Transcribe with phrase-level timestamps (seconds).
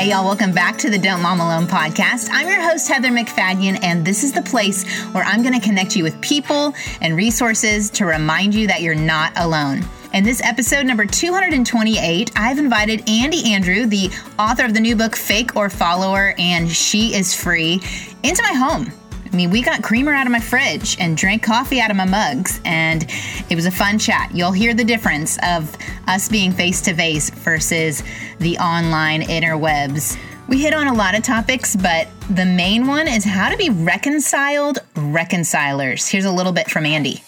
[0.00, 2.30] Hey, y'all, welcome back to the Don't Mom Alone podcast.
[2.32, 5.94] I'm your host, Heather MacFadyen, and this is the place where I'm going to connect
[5.94, 9.84] you with people and resources to remind you that you're not alone.
[10.14, 14.08] In this episode number 228, I've invited Andi Andrew, the
[14.38, 17.74] author of the new book Fake or Follower and She is Free,
[18.22, 18.90] into my home.
[19.32, 22.04] I mean, we got creamer out of my fridge and drank coffee out of my
[22.04, 23.06] mugs, and
[23.48, 24.30] it was a fun chat.
[24.34, 25.76] You'll hear the difference of
[26.08, 28.02] us being face to face versus
[28.40, 30.18] the online interwebs.
[30.48, 33.70] We hit on a lot of topics, but the main one is how to be
[33.70, 36.08] reconciled reconcilers.
[36.08, 37.22] Here's a little bit from Andi.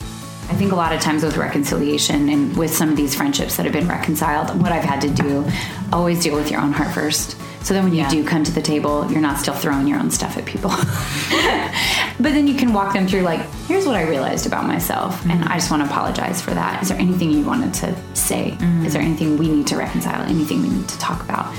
[0.51, 3.65] I think a lot of times with reconciliation and with some of these friendships that
[3.65, 5.49] have been reconciled, what I've had to do,
[5.93, 7.37] always deal with your own heart first.
[7.63, 10.11] So then when you do come to the table, you're not still throwing your own
[10.11, 10.71] stuff at people.
[12.21, 15.21] but then you can walk them through, like, here's what I realized about myself.
[15.21, 15.31] Mm-hmm.
[15.31, 16.83] And I just want to apologize for that.
[16.83, 18.51] Is there anything you wanted to say?
[18.53, 18.87] Mm-hmm.
[18.87, 20.23] Is there anything we need to reconcile?
[20.23, 21.55] Anything we need to talk about?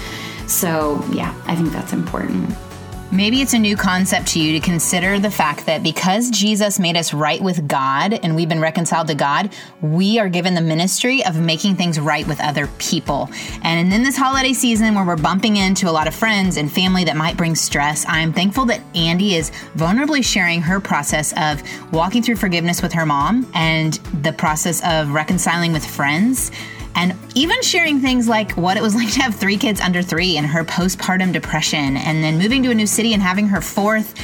[0.47, 2.53] So, yeah, I think that's important.
[3.13, 6.97] Maybe it's a new concept to you to consider the fact that because Jesus made
[6.97, 11.23] us right with God and we've been reconciled to God, we are given the ministry
[11.23, 13.29] of making things right with other people.
[13.61, 17.03] And in this holiday season where we're bumping into a lot of friends and family
[17.03, 21.61] that might bring stress, I'm thankful that Andi is vulnerably sharing her process of
[21.93, 26.51] walking through forgiveness with her mom and the process of reconciling with friends
[26.95, 30.37] and even sharing things like what it was like to have three kids under three
[30.37, 34.19] and her postpartum depression, and then moving to a new city and having her fourth,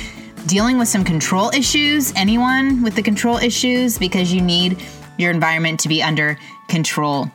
[0.48, 2.14] dealing with some control issues.
[2.16, 4.82] Anyone with the control issues because you need
[5.18, 7.30] your environment to be under control.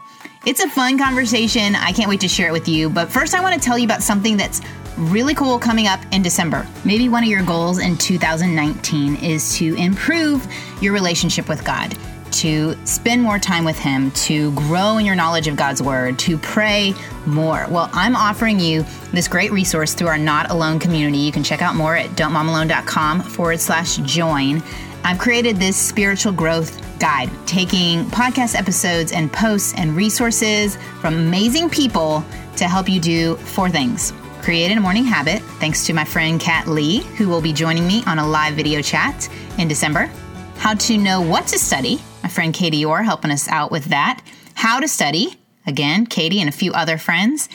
[0.46, 1.74] It's a fun conversation.
[1.74, 2.90] I can't wait to share it with you.
[2.90, 4.60] But first, I want to tell you about something that's
[4.96, 6.66] really cool coming up in December.
[6.84, 10.46] Maybe one of your goals in 2019 is to improve
[10.80, 11.96] your relationship with God
[12.34, 16.38] to spend more time with Him, to grow in your knowledge of God's Word, to
[16.38, 16.94] pray
[17.26, 17.66] more.
[17.70, 21.18] Well, I'm offering you this great resource through our Not Alone community.
[21.18, 24.62] You can check out more at don'tmomalone.com forward slash join.
[25.04, 31.68] I've created this spiritual growth guide, taking podcast episodes and posts and resources from amazing
[31.68, 32.24] people
[32.56, 34.12] to help you do four things.
[34.42, 38.02] Create a morning habit, thanks to my friend Kat Lee, who will be joining me
[38.06, 39.28] on a live video chat
[39.58, 40.10] in December.
[40.56, 44.22] How to know what to study, my friend Katie Orr helping us out with that.
[44.54, 47.50] How to study, again, Katie and a few other friends,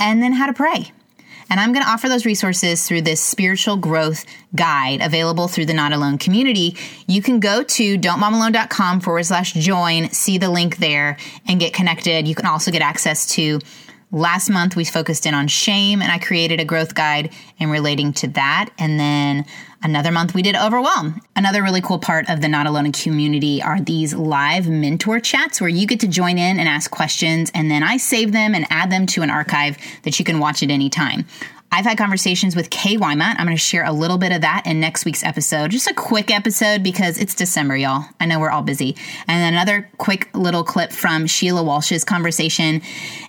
[0.00, 0.90] and then how to pray.
[1.50, 5.74] And I'm going to offer those resources through this spiritual growth guide available through the
[5.74, 6.76] Not Alone community.
[7.06, 12.26] You can go to don'tmomalone.com forward slash join, see the link there, and get connected.
[12.26, 13.60] You can also get access to
[14.12, 18.12] Last month, we focused in on shame, and I created a growth guide in relating
[18.14, 18.70] to that.
[18.78, 19.44] And then
[19.86, 21.20] another month, we did overwhelm.
[21.34, 25.70] Another really cool part of the Not Alone community are these live mentor chats where
[25.70, 28.90] you get to join in and ask questions, and then I save them and add
[28.90, 31.24] them to an archive that you can watch at any time.
[31.72, 33.34] I've had conversations with Kay Wyma.
[33.38, 35.70] I'm going to share a little bit of that in next week's episode.
[35.70, 38.04] Just a quick episode because it's December, y'all.
[38.20, 38.96] I know we're all busy.
[39.26, 42.82] And another quick little clip from Sheila Walsh's conversation.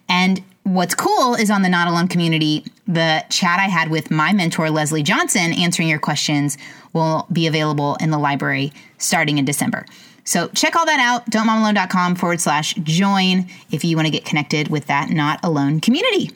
[0.08, 4.34] And What's cool is on the Not Alone community, the chat I had with my
[4.34, 6.58] mentor, Leslie Johnson, answering your questions
[6.94, 9.86] will be available in the library starting in December.
[10.24, 14.68] So check all that out, don'tmomalone.com forward slash join if you want to get connected
[14.68, 16.32] with that Not Alone community.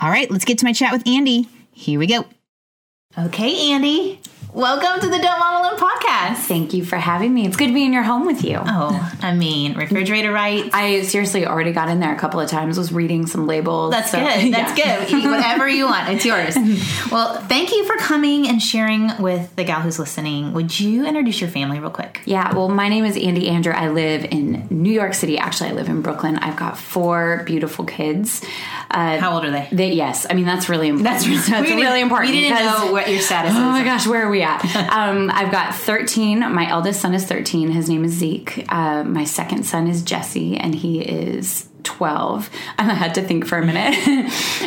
[0.00, 1.48] All right, let's get to my chat with Andi.
[1.72, 2.24] Here we go.
[3.16, 4.18] Okay, Andi.
[4.56, 6.36] Welcome to the Don't Mom Alone podcast.
[6.46, 7.46] Thank you for having me.
[7.46, 8.58] It's good to be in your home with you.
[8.58, 10.70] Oh, I mean, refrigerator right?
[10.72, 13.90] I seriously already got in there a couple of times, was reading some labels.
[13.90, 14.54] That's so, good.
[14.54, 15.04] That's yeah.
[15.04, 15.12] good.
[15.12, 16.08] Eat whatever you want.
[16.08, 16.56] It's yours.
[17.10, 20.52] Well, thank you for coming and sharing with the gal who's listening.
[20.54, 22.20] Would you introduce your family real quick?
[22.24, 23.72] Yeah, well, my name is Andi Andrew.
[23.72, 25.38] I live in New York City.
[25.38, 26.36] Actually, I live in Brooklyn.
[26.36, 28.42] I've got four beautiful kids.
[28.90, 29.68] Uh, How old are they?
[29.70, 29.92] they?
[29.92, 31.22] Yes, I mean that's really important.
[31.22, 32.32] That's, that's really important.
[32.32, 33.56] We didn't know what your status is.
[33.56, 34.45] Oh my gosh, where are we at?
[34.92, 36.40] um, I've got 13.
[36.52, 37.70] My eldest son is 13.
[37.70, 38.64] His name is Zeke.
[38.68, 42.50] Uh, my second son is Jesse, and he is 12.
[42.78, 43.96] I had to think for a minute.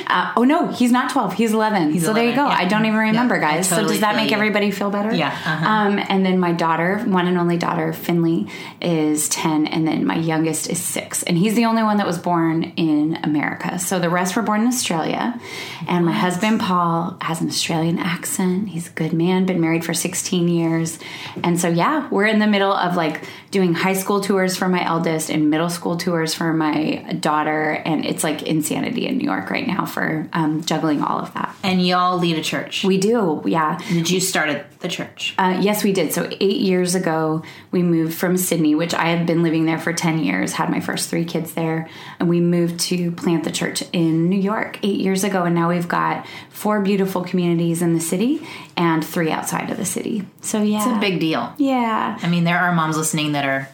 [0.08, 1.34] uh, oh no, he's not 12.
[1.34, 1.92] He's 11.
[1.92, 2.48] He's so 11, there you go.
[2.48, 2.58] Yeah.
[2.58, 3.70] I don't even remember, yeah, guys.
[3.70, 4.38] Totally so does that make you.
[4.38, 5.14] everybody feel better?
[5.14, 5.28] Yeah.
[5.28, 5.66] Uh-huh.
[5.66, 8.48] Um, and then my daughter, one and only daughter, Finley,
[8.82, 9.68] is 10.
[9.68, 11.24] And then my youngest is six.
[11.24, 13.78] And he's the only one that was born in America.
[13.80, 15.40] So the rest were born in Australia.
[15.88, 18.70] And my husband, Paul, has an Australian accent.
[18.70, 21.00] He's a good man, been married for 16 years.
[21.44, 24.86] And so, yeah, we're in the middle of like doing high school tours for my
[24.86, 29.50] eldest and middle school tours for my daughter, and it's like insanity in New York
[29.50, 31.56] right now for um, juggling all of that.
[31.64, 32.84] And y'all lead a church.
[32.84, 33.78] We do, yeah.
[33.90, 35.34] Did you start at the church?
[35.38, 36.14] Uh, yes, we did.
[36.14, 39.94] So eight years ago, we moved from Sydney, which I had been living there for
[39.94, 40.54] ten years.
[40.54, 41.90] Had my first three kids there,
[42.20, 45.44] and we moved to plant the church in New York eight years ago.
[45.44, 48.46] And now we've got four beautiful communities in the city
[48.78, 50.26] and three outside of the city.
[50.42, 51.54] So yeah, It's a big deal.
[51.58, 52.18] yeah.
[52.22, 53.68] I mean, there are moms listening that are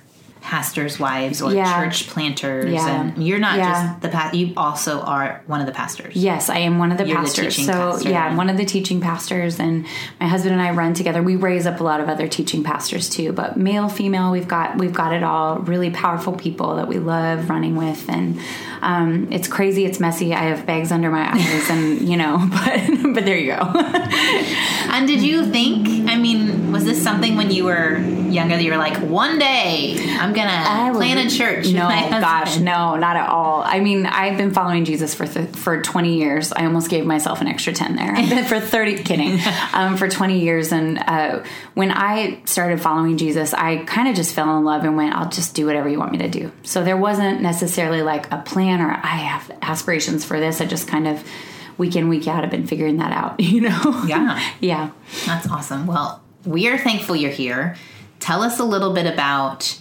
[0.46, 1.84] pastors' wives or Yeah.
[1.84, 2.88] church planters, Yeah.
[3.02, 3.72] and you're not Yeah.
[3.72, 6.16] just the pa- you also are one of the pastors.
[6.16, 7.56] Yes, I am one of the You're pastors.
[7.56, 8.26] teaching so pastor, yeah.
[8.26, 9.86] I'm one of the teaching pastors, and
[10.22, 11.24] my husband and I run together.
[11.24, 14.78] We raise up a lot of other teaching pastors too, but male, female, we've got
[14.78, 15.58] we've got it all.
[15.60, 18.38] Really powerful people that we love running with, and
[18.84, 19.84] um, it's crazy.
[19.86, 20.34] It's messy.
[20.36, 23.64] I have bags under my eyes, and you know, but but there you go.
[24.96, 26.10] And did you think?
[26.10, 27.98] I mean, was this something when you were
[28.30, 31.68] younger that you were like, one day I'm gonna I plant a church?
[31.72, 33.64] No, gosh, no, not at all.
[33.66, 36.52] I mean, I've been following Jesus for th- for 20 years.
[36.52, 38.12] I almost gave myself an extra 10 there.
[38.12, 39.40] I've been for 30, kidding,
[39.74, 40.72] um, for 20 years.
[40.72, 41.44] And uh,
[41.74, 45.30] when I started following Jesus, I kind of just fell in love and went, I'll
[45.30, 46.52] just do whatever you want me to do.
[46.64, 50.62] So there wasn't necessarily like a plan or I have aspirations for this.
[50.62, 51.24] I just kind of
[51.78, 54.04] week in, week out, have been figuring that out, you know?
[54.08, 54.54] Yeah.
[54.60, 54.92] yeah.
[55.26, 55.88] That's awesome.
[55.88, 57.76] Well, we are thankful you're here.
[58.20, 59.80] Tell us a little bit about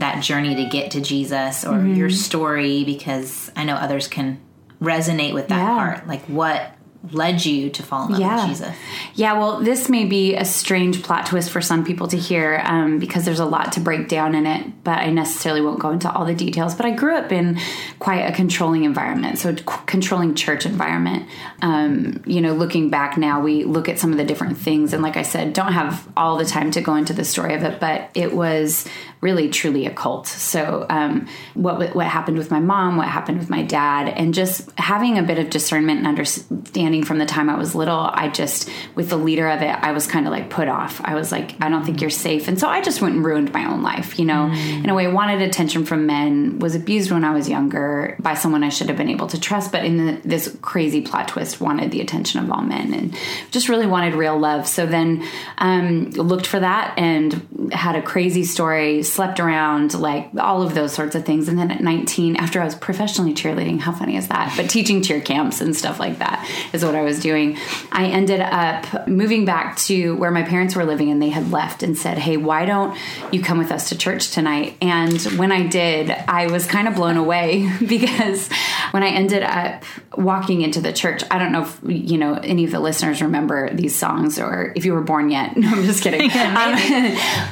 [0.00, 1.94] that journey to get to Jesus or Mm-hmm.
[1.94, 4.40] your story because I know others can
[4.80, 5.74] resonate with that Yeah.
[5.94, 6.06] part.
[6.06, 6.72] Like what
[7.12, 8.36] led you to fall in love Yeah.
[8.42, 8.76] with Jesus?
[9.14, 12.98] Yeah, well, this may be a strange plot twist for some people to hear um,
[12.98, 16.10] because there's a lot to break down in it, but I necessarily won't go into
[16.12, 16.74] all the details.
[16.74, 17.58] But I grew up in
[18.00, 21.28] quite a controlling environment, so c- controlling church environment.
[21.62, 25.00] Um, you know, looking back now, we look at some of the different things, and
[25.02, 27.78] like I said, don't have all the time to go into the story of it,
[27.78, 28.86] but it was
[29.20, 30.26] really truly a cult.
[30.26, 34.68] So, um, what what happened with my mom, what happened with my dad, and just
[34.78, 38.68] having a bit of discernment and understanding from the time I was little, I just
[38.94, 41.00] with the leader of it, I was kind of like put off.
[41.04, 43.52] I was like, I don't think you're safe, and so I just went and ruined
[43.52, 44.18] my own life.
[44.18, 48.16] You know, in a way, wanted attention from men, was abused when I was younger
[48.18, 51.28] by someone I should have been able to trust, but in the, this crazy plot
[51.28, 53.16] twist, wanted the attention of all men, and
[53.50, 54.66] just really wanted real love.
[54.66, 55.24] So then
[55.58, 60.92] um, looked for that and had a crazy story slept around, like all of those
[60.92, 61.48] sorts of things.
[61.48, 64.54] And then at 19, after I was professionally cheerleading, how funny is that?
[64.56, 66.48] But teaching cheer camps and stuff like that
[66.78, 67.58] is what I was doing.
[67.92, 71.82] I ended up moving back to where my parents were living and they had left
[71.82, 72.96] and said, Hey, why don't
[73.32, 74.76] you come with us to church tonight?
[74.80, 78.48] And when I did, I was kind of blown away because
[78.92, 79.84] when I ended up
[80.16, 83.74] walking into the church, I don't know if, you know, any of the listeners remember
[83.74, 85.56] these songs or if you were born yet.
[85.58, 86.30] No, I'm just kidding.
[86.48, 86.74] Um,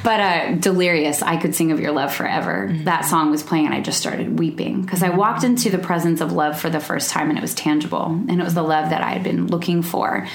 [0.03, 2.73] but uh, Delirious, I Could Sing of Your Love Forever.
[2.83, 6.21] That song was playing and I just started weeping because I walked into the presence
[6.21, 8.89] of love for the first time and it was tangible and it was the love
[8.89, 10.27] that I had been looking for.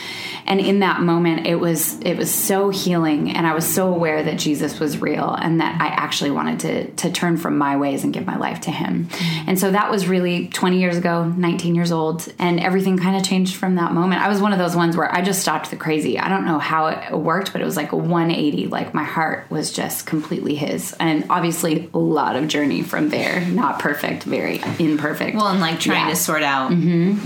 [0.45, 4.25] And in that moment, it was it was so healing, and I was so aware
[4.25, 8.03] that Jesus was real, and that I actually wanted to to turn from my ways
[8.03, 9.09] and give my life to Him.
[9.47, 13.23] And so that was really 20 years ago, 19 years old, and everything kind of
[13.23, 14.21] changed from that moment.
[14.21, 16.19] I was one of those ones where I just stopped the crazy.
[16.19, 18.67] I don't know how it worked, but it was like a 180.
[18.67, 23.41] Like my heart was just completely His, and obviously a lot of journey from there.
[23.47, 25.37] Not perfect, very imperfect.
[25.37, 26.03] Well, and like trying Yeah.
[26.03, 26.11] Mm-hmm.
[26.11, 26.71] to sort out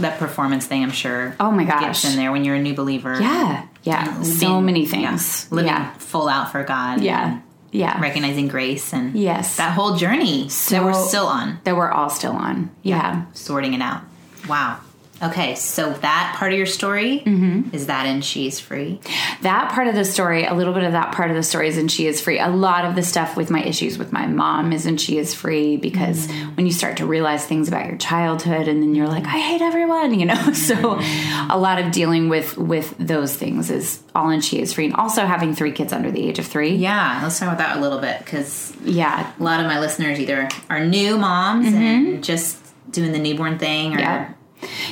[0.02, 1.34] that performance thing, I'm sure.
[1.40, 2.04] Oh Oh my Gets gosh.
[2.10, 3.18] in there when you're a new believer.
[3.20, 5.50] yeah, yeah, so many yeah, things.
[5.52, 7.00] living Yeah, full out for God.
[7.02, 7.40] yeah,
[7.70, 8.00] yeah.
[8.00, 9.56] Recognizing grace and Yes.
[9.58, 11.58] that whole journey that we're still on.
[11.64, 12.70] that we're all still on.
[12.82, 13.26] Yeah.
[13.34, 14.02] sorting it out.
[14.48, 14.78] Wow.
[15.22, 17.74] Okay, so that part of your story mm-hmm.
[17.74, 19.00] is that in She's Free.
[19.40, 21.78] That part of the story, a little bit of that part of the story is
[21.78, 22.38] in She Is Free.
[22.38, 25.32] A lot of the stuff with my issues with my mom is in She Is
[25.32, 26.56] Free because mm.
[26.56, 29.62] when you start to realize things about your childhood and then you're like, I hate
[29.62, 30.34] everyone, you know?
[30.66, 31.50] So mm-hmm.
[31.50, 34.86] a lot of dealing with with those things is all in She Is Free.
[34.86, 36.74] And also having three kids under the age of three.
[36.74, 39.32] Yeah, let's talk about that a little bit because Yeah.
[39.38, 42.20] a lot of my listeners either are new moms and mm-hmm.
[42.22, 42.58] just
[42.90, 44.32] doing the newborn thing or Yeah.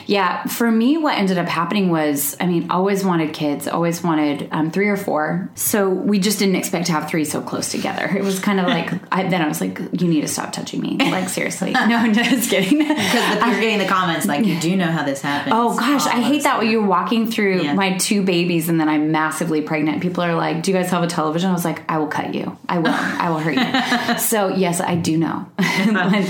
[0.07, 4.49] Yeah, for me, what ended up happening was, I mean, always wanted kids, always wanted
[4.53, 5.51] um, three or four.
[5.55, 8.05] So we just didn't expect to have three so close together.
[8.17, 10.81] It was kind of like, I, then I was like, you need to stop touching
[10.81, 10.97] me.
[10.99, 11.73] Like, seriously.
[11.85, 12.79] No, I'm just kidding.
[12.79, 15.55] because you're getting the comments like you do know how this happens.
[15.55, 17.75] Oh gosh, I hate that when you're walking through Yeah.
[17.75, 20.01] my two babies and then I'm massively pregnant.
[20.01, 22.35] People are like, "Do you guys have a television?" I was like, "I will cut
[22.35, 22.57] you.
[22.69, 22.89] I will.
[22.91, 25.47] I will hurt you." so yes, I do know.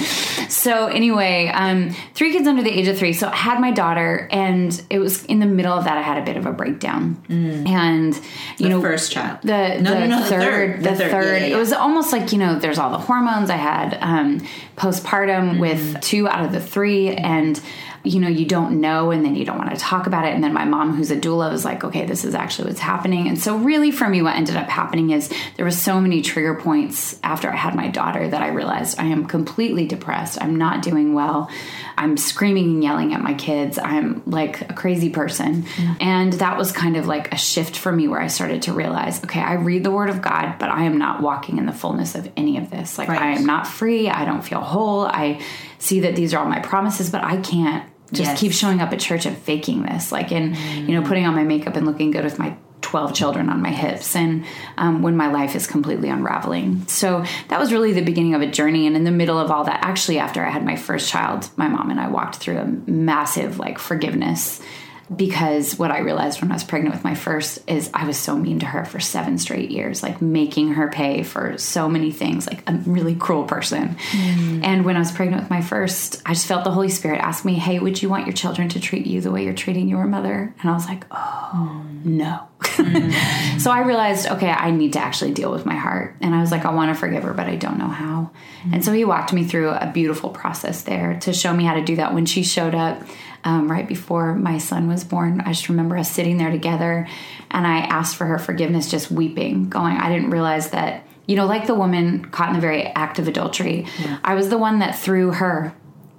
[0.48, 3.12] so anyway, um, three kids under the age of three.
[3.12, 6.24] So had my daughter, and it was in the middle of that I had a
[6.24, 8.14] bit of a breakdown, and
[8.58, 9.38] you The know, first child.
[9.42, 10.78] the No, the no, no, the third, third.
[10.78, 11.10] the, The third.
[11.10, 11.40] third.
[11.42, 13.50] Yeah, yeah, It was almost like you know, there's all the hormones.
[13.50, 14.40] I had um,
[14.76, 15.58] postpartum Mm-hmm.
[15.60, 17.60] with two out of the three, and
[18.04, 20.34] you know, you don't know, and then you don't want to talk about it.
[20.34, 23.28] And then my mom, who's a doula, was like, "Okay, this is actually what's happening."
[23.28, 26.54] And so, really, for me, what ended up happening is there was so many trigger
[26.54, 30.38] points after I had my daughter that I realized I am completely depressed.
[30.40, 31.50] I'm not doing well.
[31.96, 33.78] I'm screaming and yelling at my kids.
[33.78, 35.64] I'm like a crazy person.
[36.00, 39.22] And that was kind of like a shift for me where I started to realize,
[39.24, 42.14] okay, I read the word of God, but I am not walking in the fullness
[42.14, 42.98] of any of this.
[42.98, 43.20] Like Right.
[43.22, 44.10] I am not free.
[44.10, 45.02] I don't feel whole.
[45.06, 45.40] I
[45.78, 48.40] see that these are all my promises, but I can't just Yes.
[48.40, 50.12] keep showing up at church and faking this.
[50.12, 50.54] Like in,
[50.86, 53.70] you know, putting on my makeup and looking good with my 12 children on my
[53.70, 54.44] hips and
[54.76, 56.86] um, when my life is completely unraveling.
[56.86, 58.86] So that was really the beginning of a journey.
[58.86, 61.66] And in the middle of all that, actually, after I had my first child, my
[61.66, 64.60] mom and I walked through a massive like forgiveness
[65.14, 68.36] because what I realized when I was pregnant with my first is I was so
[68.36, 72.46] mean to her for seven straight years, like making her pay for so many things,
[72.46, 73.96] like a really cruel person.
[74.10, 74.64] Mm.
[74.64, 77.44] And when I was pregnant with my first, I just felt the Holy Spirit ask
[77.44, 80.04] me, Hey, would you want your children to treat you the way you're treating your
[80.04, 80.54] mother?
[80.60, 82.04] And I was like, Oh, mm.
[82.04, 82.48] no.
[83.58, 86.16] so I realized, okay, I need to actually deal with my heart.
[86.22, 88.30] And I was like, I want to forgive her, but I don't know how.
[88.72, 91.84] And so he walked me through a beautiful process there to show me how to
[91.84, 92.14] do that.
[92.14, 93.02] When she showed up
[93.44, 97.06] um, right before my son was born, I just remember us sitting there together
[97.50, 101.06] and I asked for her forgiveness, just weeping, going, I didn't realize that.
[101.26, 103.86] You know, like the woman caught in the very act of adultery,
[104.22, 105.74] I was the one that threw her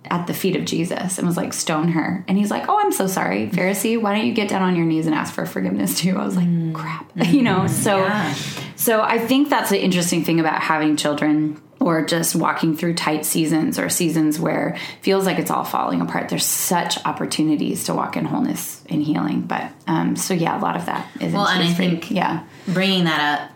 [0.05, 2.23] at the feet of Jesus and was like, stone her.
[2.27, 4.01] And he's like, Oh, I'm so sorry, Pharisee.
[4.01, 6.17] Why don't you get down on your knees and ask for forgiveness too?
[6.17, 7.11] I was like, crap.
[7.27, 8.33] you know, so Yeah.
[8.75, 13.23] so I think that's the interesting thing about having children or just walking through tight
[13.25, 16.29] seasons or seasons where it feels like it's all falling apart.
[16.29, 19.41] There's such opportunities to walk in wholeness and healing.
[19.41, 22.43] But um so yeah, a lot of that is Well, and I think- yeah.
[22.67, 23.51] bringing that up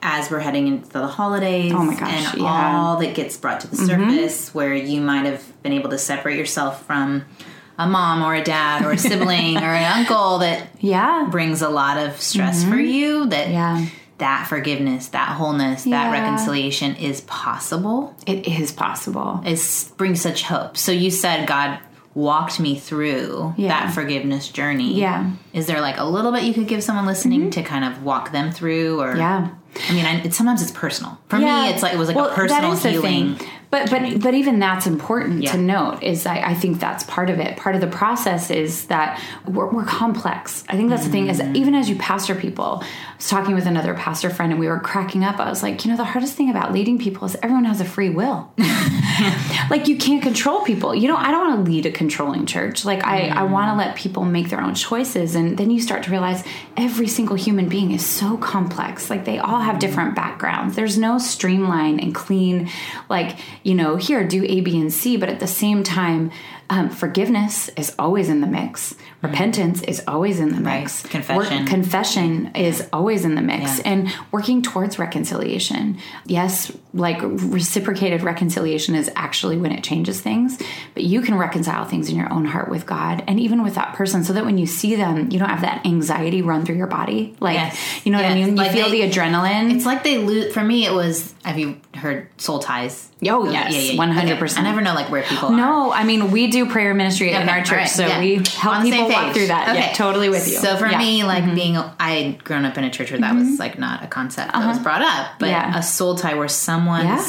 [0.00, 2.48] as we're heading into the holidays Oh my gosh, and yeah.
[2.48, 2.76] Mm-hmm.
[2.76, 6.38] all that gets brought to the surface where you might have been able to separate
[6.38, 7.24] yourself from
[7.78, 11.28] a mom or a dad or a sibling or an uncle that Yeah.
[11.30, 13.52] brings a lot of stress for you that Mm-hmm.
[13.84, 13.86] Yeah.
[14.18, 19.40] That forgiveness that wholeness that reconciliation is possible It is possible.
[19.44, 19.60] It
[19.96, 21.78] brings such hope so you said god
[22.14, 23.68] walked me through Yeah.
[23.68, 25.22] that forgiveness journey Yeah.
[25.22, 25.56] Mm-hmm.
[25.58, 28.32] is there like a little bit you could give someone listening to kind of walk
[28.32, 29.50] them through or Yeah.
[29.88, 31.18] I mean, I, it, sometimes it's personal.
[31.28, 31.64] For Yeah.
[31.64, 33.36] me, it's like it was like Well, a personal that is the healing.
[33.36, 33.48] thing.
[33.70, 35.52] But but but even that's important Yeah.
[35.52, 36.02] to note.
[36.02, 37.56] Is I, I think that's part of it.
[37.56, 40.64] Part of the process is that we're, we're complex.
[40.68, 41.28] I think that's the thing.
[41.28, 41.54] Is Mm.
[41.56, 44.80] even as you pastor people, I was talking with another pastor friend, and we were
[44.80, 45.38] cracking up.
[45.38, 47.84] I was like, you know, the hardest thing about leading people is everyone has a
[47.84, 48.50] free will.
[49.70, 50.94] like you can't control people.
[50.94, 52.84] You know, I don't want to lead a controlling church.
[52.84, 56.04] Like I, I want to let people make their own choices, and then you start
[56.04, 56.44] to realize
[56.76, 59.10] every single human being is so complex.
[59.10, 60.76] Like they all have different backgrounds.
[60.76, 62.70] There's no streamline and clean,
[63.08, 65.16] like you know, here do A, B, and C.
[65.16, 66.30] But at the same time,
[66.70, 68.94] um, forgiveness is always in the mix.
[69.18, 69.26] Mm-hmm.
[69.26, 71.02] Repentance is always in the mix.
[71.02, 71.66] Confession.
[71.66, 73.82] confession is always in the mix, Yeah.
[73.92, 75.98] and working towards reconciliation.
[76.24, 80.58] Yes, like reciprocated reconciliation is actually when it changes things,
[80.94, 83.94] but you can reconcile things in your own heart with God and even with that
[83.94, 86.86] person so that when you see them, you don't have that anxiety run through your
[86.86, 87.36] body.
[87.40, 88.06] Like, Yes.
[88.06, 88.48] you know what I mean?
[88.50, 89.74] You Like feel they- the adrenaline.
[89.74, 90.52] It's like they lose.
[90.54, 91.34] For me, it was.
[91.44, 93.08] Have you heard Soul Ties?
[93.26, 94.58] Oh, yes, 100%.
[94.58, 95.56] I never know like where people are.
[95.56, 98.20] no, I mean, we do prayer ministry in our church, right, so yeah.
[98.20, 99.74] we help people same walk through that.
[99.74, 99.92] Yeah, Okay.
[99.94, 100.58] totally with you.
[100.58, 100.92] So for Yeah.
[100.92, 100.98] Mm-hmm.
[100.98, 104.02] me, like being, I had grown up in a church where that was like not
[104.04, 105.68] a concept that was brought up, but Uh-huh.
[105.72, 105.78] Yeah.
[105.78, 107.26] a soul tie where someone's Yeah.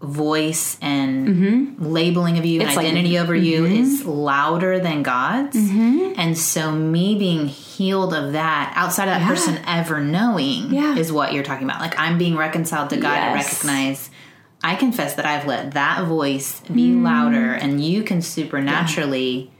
[0.00, 2.96] voice and labeling of you It's and like- mm-hmm.
[2.96, 5.56] identity over you is louder than God's.
[5.56, 9.28] And so me being healed of that outside of that Yeah.
[9.28, 10.94] person ever knowing Yeah.
[10.96, 11.80] is what you're talking about.
[11.80, 13.52] Like I'm being reconciled to God and Yes.
[13.64, 14.10] recognize
[14.62, 17.02] I confess that I've let that voice be Mm.
[17.04, 19.50] louder and you can supernaturally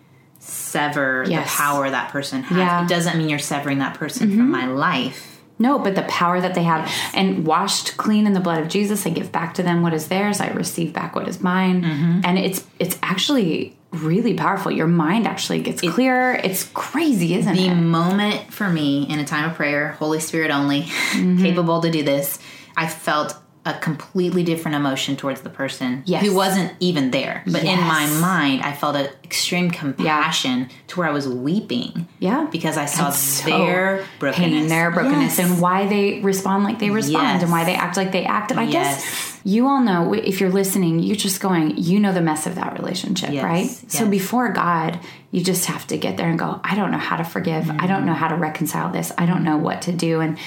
[0.48, 1.44] sever Yes.
[1.50, 2.56] the power that person has.
[2.58, 2.68] Yeah.
[2.76, 2.86] Mm-hmm.
[2.86, 5.34] It doesn't mean you're severing that person from my life.
[5.60, 9.04] No, but the power that they have and washed clean in the blood of Jesus,
[9.06, 10.40] I give back to them what is theirs.
[10.40, 11.82] I receive back what is mine.
[11.82, 12.20] Mm-hmm.
[12.24, 14.70] And it's it's actually really powerful.
[14.70, 16.34] Your mind actually gets clearer.
[16.44, 17.70] It's crazy, isn't The it?
[17.70, 21.42] The moment for me in a time of prayer, Holy Spirit only, Mm-hmm.
[21.42, 22.38] capable to do this,
[22.76, 23.36] I felt
[23.68, 26.24] a completely different emotion towards the person Yes.
[26.24, 27.42] who wasn't even there.
[27.46, 32.08] But in my mind, I felt an extreme compassion to where I was weeping.
[32.18, 32.46] Yeah.
[32.50, 34.60] Because I saw so their brokenness.
[34.60, 35.50] pain, their brokenness, Yes.
[35.50, 37.42] and why they respond like they respond, Yes.
[37.42, 38.50] and why they act like they act.
[38.50, 38.96] And I Yes.
[38.96, 42.54] guess you all know if you're listening, you're just going, you know the mess of
[42.54, 43.70] that relationship, Yes, right?
[43.88, 44.98] So before God,
[45.30, 47.68] you just have to get there and go, I don't know how to forgive.
[47.70, 48.06] I don't mm-hmm.
[48.06, 49.12] know how to reconcile this.
[49.18, 50.20] I don't know what to do.
[50.20, 50.38] And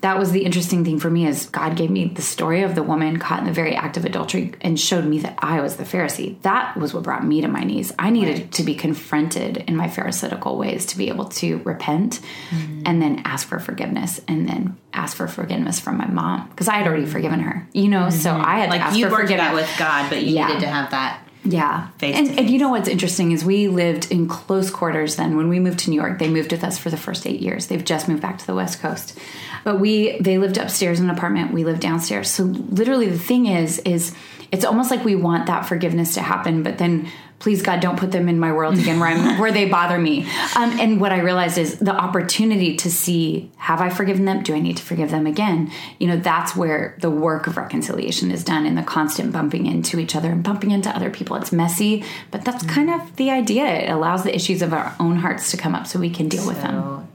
[0.00, 2.82] that was the interesting thing for me is God gave me the story of the
[2.82, 5.84] woman caught in the very act of adultery and showed me that I was the
[5.84, 6.40] Pharisee.
[6.42, 7.92] That was what brought me to my knees.
[7.98, 12.82] I needed to be confronted in my pharisaical ways to be able to repent mm-hmm.
[12.86, 16.76] and then ask for forgiveness and then ask for forgiveness from my mom because I
[16.76, 17.12] had already mm-hmm.
[17.12, 17.68] forgiven her.
[17.72, 18.44] You know, so mm-hmm.
[18.44, 19.48] I had to Like ask you for worked forgiveness.
[19.48, 20.46] that with God, but you Yeah.
[20.48, 21.26] needed to have that.
[21.42, 21.88] Yeah.
[22.02, 25.36] and, and you know what's interesting is we lived in close quarters then.
[25.36, 27.66] When we moved to New York, they moved with us for the first eight years.
[27.66, 29.18] They've just moved back to the West Coast.
[29.64, 32.30] But we they lived upstairs in an apartment, we lived downstairs.
[32.30, 34.14] So literally the thing is, is
[34.52, 38.12] it's almost like we want that forgiveness to happen, but then please God don't put
[38.12, 40.22] them in my world again where I'm where they bother me.
[40.56, 44.42] Um, and what I realized is the opportunity to see have I forgiven them?
[44.42, 45.72] Do I need to forgive them again?
[45.98, 49.98] You know, that's where the work of reconciliation is done in the constant bumping into
[49.98, 51.36] each other and bumping into other people.
[51.36, 53.64] It's messy, but that's kind of the idea.
[53.64, 56.46] It allows the issues of our own hearts to come up so we can deal
[56.46, 57.08] with them.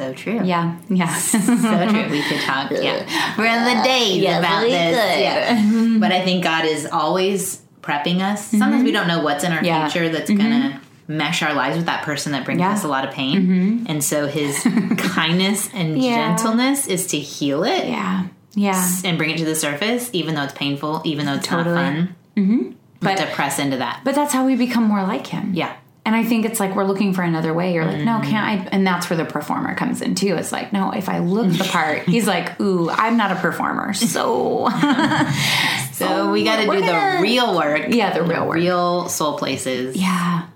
[0.00, 0.40] So, true.
[0.44, 1.14] Yeah, yeah.
[1.18, 2.08] so true.
[2.10, 3.04] We could talk, yeah,
[3.36, 4.96] for the days about we this.
[4.96, 5.20] could.
[5.20, 5.98] Yeah.
[6.00, 8.46] but I think God is always prepping us.
[8.46, 9.66] Sometimes we don't know what's in our Mm-hmm.
[9.66, 9.80] Yeah.
[9.82, 9.90] Mm-hmm.
[9.90, 12.68] future that's gonna mesh our lives with that person that brings Yeah.
[12.68, 12.76] Mm-hmm.
[12.76, 13.84] us a lot of pain.
[13.88, 14.62] And so His
[14.96, 16.34] kindness and Yeah.
[16.36, 18.88] gentleness is to heal it yeah, yeah.
[19.04, 21.74] and bring it to the surface, even though it's painful, even though it's Totally.
[21.74, 22.16] not fun.
[22.38, 22.62] Mm-hmm.
[23.00, 24.00] But, But- to press into that.
[24.04, 25.52] But that's how we become more like him.
[25.54, 25.74] Yeah.
[26.06, 27.74] And I think it's like we're looking for another way.
[27.74, 28.68] You're like, no, can't I?
[28.72, 30.34] And that's where the performer comes in too.
[30.36, 33.92] It's like, no, if I look the part, he's like, ooh, I'm not a performer.
[33.92, 34.68] So,
[35.92, 37.88] So we got to do gonna- the real work.
[37.90, 38.56] Yeah, the real work.
[38.56, 39.96] real soul places.
[39.96, 40.46] yeah,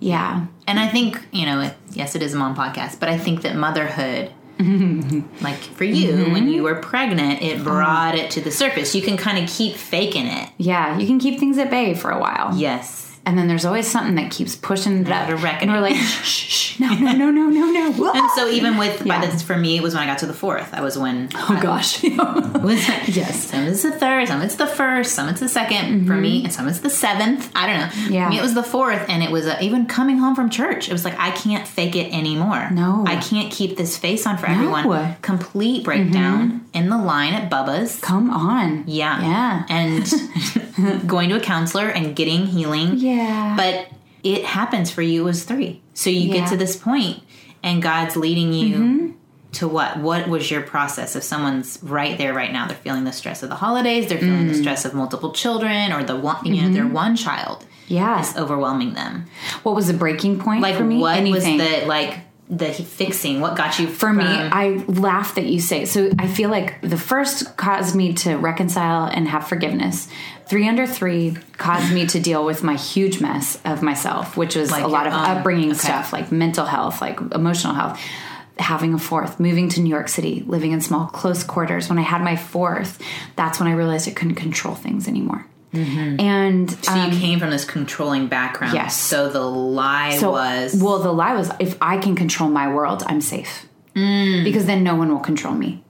[0.00, 3.18] yeah, And I think, you know, it, yes, it is a mom podcast, but I
[3.18, 6.32] think that motherhood, like for you, Mm-hmm.
[6.32, 8.94] when you were pregnant, it brought it to the surface.
[8.94, 10.48] You can kind of keep faking it.
[10.58, 10.96] yeah.
[10.98, 12.56] You can keep things at bay for a while.
[12.56, 13.13] Yes.
[13.26, 15.28] And then there's always something that keeps pushing it up.
[15.28, 18.12] Gotta And we're like, shh, shh, shh, no, no, no, no, no, no.
[18.14, 19.26] And so even with, by Yeah.
[19.30, 20.72] this, for me, it was when I got to the fourth.
[20.74, 21.28] I was when.
[21.34, 22.02] oh gosh.
[22.62, 23.44] was Yes.
[23.50, 26.52] Some it's the third, some it's the first, some it's the 2nd for me, and
[26.52, 27.50] some it's the seventh.
[27.54, 27.86] I don't know.
[27.86, 28.12] Mm-hmm.
[28.12, 28.24] Yeah.
[28.26, 30.88] For me, it was the fourth, and it was uh, even coming home from church.
[30.88, 32.68] It was like I can't fake it anymore.
[32.70, 33.04] No.
[33.06, 34.84] I can't keep this face on for everyone.
[34.84, 34.90] No.
[34.90, 35.20] Mm-hmm.
[35.22, 38.00] Complete breakdown in the line at Bubba's.
[38.00, 38.84] Come on.
[38.86, 39.20] Yeah.
[39.22, 39.66] Yeah.
[39.68, 42.98] And going to a counselor and getting healing.
[42.98, 43.13] Yeah.
[43.56, 43.88] But
[44.22, 45.82] it happens for you as three.
[45.94, 46.40] So you Yeah.
[46.40, 47.20] get to this point
[47.62, 49.06] and God's leading you Mm-hmm.
[49.52, 49.98] to what?
[49.98, 51.14] What was your process?
[51.14, 54.46] If someone's right there right now, they're feeling the stress of the holidays, they're feeling
[54.46, 54.48] Mm.
[54.48, 58.20] the stress of multiple children, or the one, you know, their one child yeah.
[58.20, 59.26] is overwhelming them.
[59.62, 60.98] What was the breaking point Like, for me?
[60.98, 61.58] what Anything.
[61.58, 62.18] was the like
[62.50, 63.40] the fixing?
[63.40, 66.98] What got you for me i laugh that you say so i feel like the
[66.98, 70.08] first caused me to reconcile and have forgiveness
[70.46, 74.70] three under three caused me to deal with my huge mess of myself which was
[74.70, 75.78] Like a lot of own- upbringing okay.
[75.78, 77.98] stuff like mental health like emotional health
[78.58, 82.02] having a fourth moving to new york city living in small close quarters when i
[82.02, 83.00] had my fourth
[83.36, 87.50] that's when i realized i couldn't control things anymore and So um, you came from
[87.50, 88.74] this controlling background.
[88.74, 88.96] yes.
[88.96, 93.02] So the lie so, was well the lie was if i can control my world
[93.06, 94.42] i'm safe Mm.
[94.44, 95.82] because then no one will control me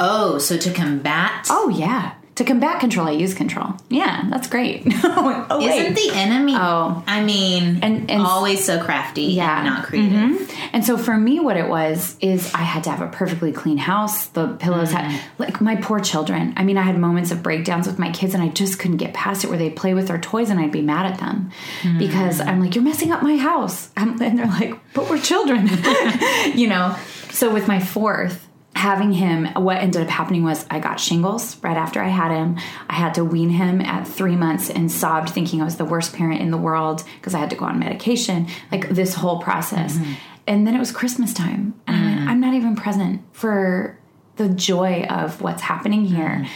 [0.00, 2.14] oh, so to combat Oh yeah.
[2.36, 3.74] To combat control, I use control.
[3.88, 4.82] Yeah, that's great.
[5.04, 5.60] oh.
[5.62, 6.52] Isn't the enemy?
[6.56, 7.04] Oh.
[7.06, 9.58] I mean, And- and- always so crafty, Yeah.
[9.58, 10.50] and not creative.
[10.72, 13.76] and so for me, what it was is I had to have a perfectly clean
[13.78, 14.26] house.
[14.26, 15.10] The pillows Mm-hmm.
[15.10, 16.54] had like my poor children.
[16.56, 19.14] I mean, I had moments of breakdowns with my kids, and I just couldn't get
[19.14, 19.48] past it.
[19.48, 21.50] Where they'd play with their toys, and I'd be mad at them
[21.82, 21.98] Mm.
[22.00, 25.70] because I'm like, "You're messing up my house," I'm, and they're like, "But we're children,"
[26.54, 26.96] you know.
[27.30, 28.43] So with my fourth,
[28.84, 32.58] having him, what ended up happening was I got shingles right after I had him.
[32.86, 36.12] I had to wean him at three months and sobbed, thinking I was the worst
[36.12, 38.46] parent in the world because I had to go on medication.
[38.70, 40.12] Like this whole process, mm-hmm.
[40.46, 42.26] and then it was Christmas time, and I went, mm.
[42.26, 43.98] I'm not even present for
[44.36, 46.44] the joy of what's happening here.
[46.44, 46.48] Mm.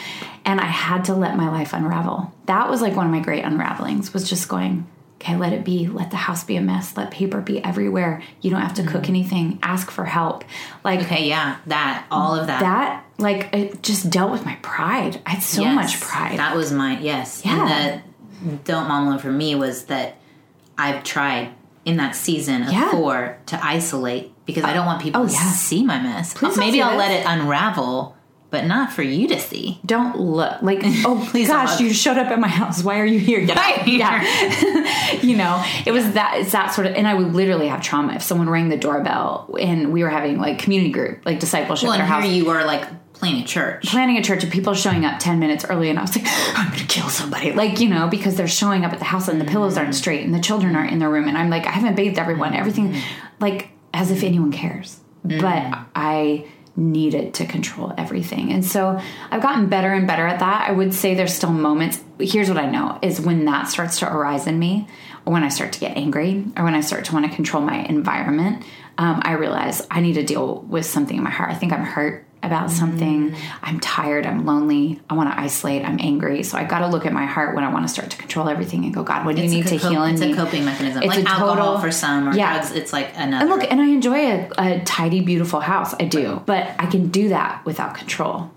[0.45, 2.35] And I had to let my life unravel.
[2.45, 4.12] That was like one of my great unravelings.
[4.12, 4.87] Was just going
[5.21, 5.87] okay, let it be.
[5.87, 6.97] Let the house be a mess.
[6.97, 8.23] Let paper be everywhere.
[8.41, 9.11] You don't have to cook mm-hmm.
[9.11, 9.59] anything.
[9.63, 10.45] Ask for help.
[10.85, 12.61] Like Okay, yeah, that all of that.
[12.61, 15.21] that, like it just dealt with my pride.
[15.27, 16.39] I had so Yes, much pride.
[16.39, 17.43] That was my yes.
[17.45, 17.69] Yeah.
[17.69, 18.03] And
[18.45, 20.17] the don't mom alone for me was that
[20.77, 21.53] I've tried
[21.85, 22.91] in that season of Yeah.
[22.91, 25.51] four to isolate because I don't want people oh, to yeah.
[25.53, 26.35] see my mess.
[26.35, 26.99] Please Maybe I'll this.
[26.99, 28.17] let it unravel
[28.51, 29.79] but not for you to see.
[29.85, 33.19] don't look like oh Please gosh you showed up at my house why are you
[33.19, 33.83] here Get out.
[33.83, 33.99] here.
[33.99, 37.83] yeah you know it was that it's that sort of and i would literally have
[37.83, 41.89] trauma if someone rang the doorbell and we were having like community group like discipleship
[41.89, 42.85] Well, at our and house here you were like
[43.19, 43.85] planning a church.
[43.87, 46.25] planning a church and people showing up 10 minutes early and I was like,
[46.57, 47.53] I'm gonna kill somebody.
[47.53, 49.95] Like, you know, because they're showing up at the house and the pillows aren't mm.
[49.95, 51.27] straight and the children aren't in their room.
[51.27, 53.03] And I'm like, I haven't bathed everyone, everything, mm.
[53.41, 55.01] like, as if anyone cares.
[55.25, 55.87] But mm.
[55.97, 56.47] I
[56.79, 58.53] needed to control everything.
[58.53, 60.69] And so I've gotten better and better at that.
[60.69, 62.03] I would say there's still moments.
[62.21, 64.87] Here's what I know is when that starts to arise in me,
[65.27, 67.62] or when I start to get angry, or when I start to want to control
[67.62, 68.64] my environment,
[68.97, 71.51] um, I realize I need to deal with something in my heart.
[71.51, 73.31] I think I'm hurt about something.
[73.33, 73.37] Mm.
[73.62, 74.24] I'm tired.
[74.27, 75.01] I'm lonely.
[75.11, 75.85] I want to isolate.
[75.85, 76.42] I'm angry.
[76.42, 78.48] So I got to look at my heart when I want to start to control
[78.48, 80.33] everything and go, God, what do you need a to heal in it's me?
[80.33, 82.55] a coping mechanism, It's like a alcohol total- for some, or Yeah.
[82.59, 82.72] drugs.
[82.72, 83.42] It's like another.
[83.44, 85.94] And look, and I enjoy a, a tidy, beautiful house.
[85.98, 88.51] I do, but I can do that without control.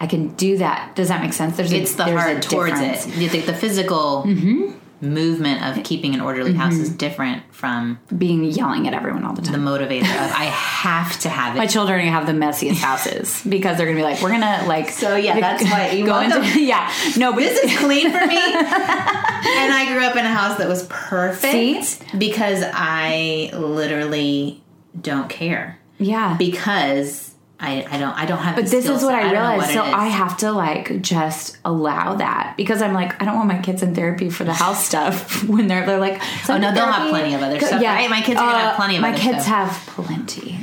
[0.00, 0.94] I can do that.
[0.94, 1.56] Does that make sense?
[1.56, 3.06] There's it's a, the there's a heart towards difference.
[3.08, 3.16] it.
[3.16, 4.77] You think the physical mm-hmm.
[5.00, 6.96] Movement of keeping an orderly house is mm-hmm.
[6.96, 9.52] different from Being yelling at everyone all the time.
[9.52, 11.58] the motivator of I have to have it.
[11.58, 14.90] My children have the messiest houses because they're gonna be like, we're gonna like.
[14.90, 16.92] So, yeah, that's why you go into them- yeah.
[17.16, 18.36] No, but this is clean for me.
[18.36, 22.18] and I grew up in a house that was perfect See?
[22.18, 24.62] because I literally
[25.00, 26.36] don't care yeah.
[26.38, 28.54] because I, I don't I don't have.
[28.54, 29.24] But this is what set.
[29.24, 29.74] I realized.
[29.74, 29.82] what so.
[29.82, 33.82] I have to like just allow that because I'm like, I don't want my kids
[33.82, 37.34] in therapy for the house stuff when they're they're like, Oh, no, they'll have plenty
[37.34, 38.08] of other stuff, right?
[38.08, 39.46] My kids are gonna have uh, plenty of My kids stuff.
[39.46, 40.58] have plenty.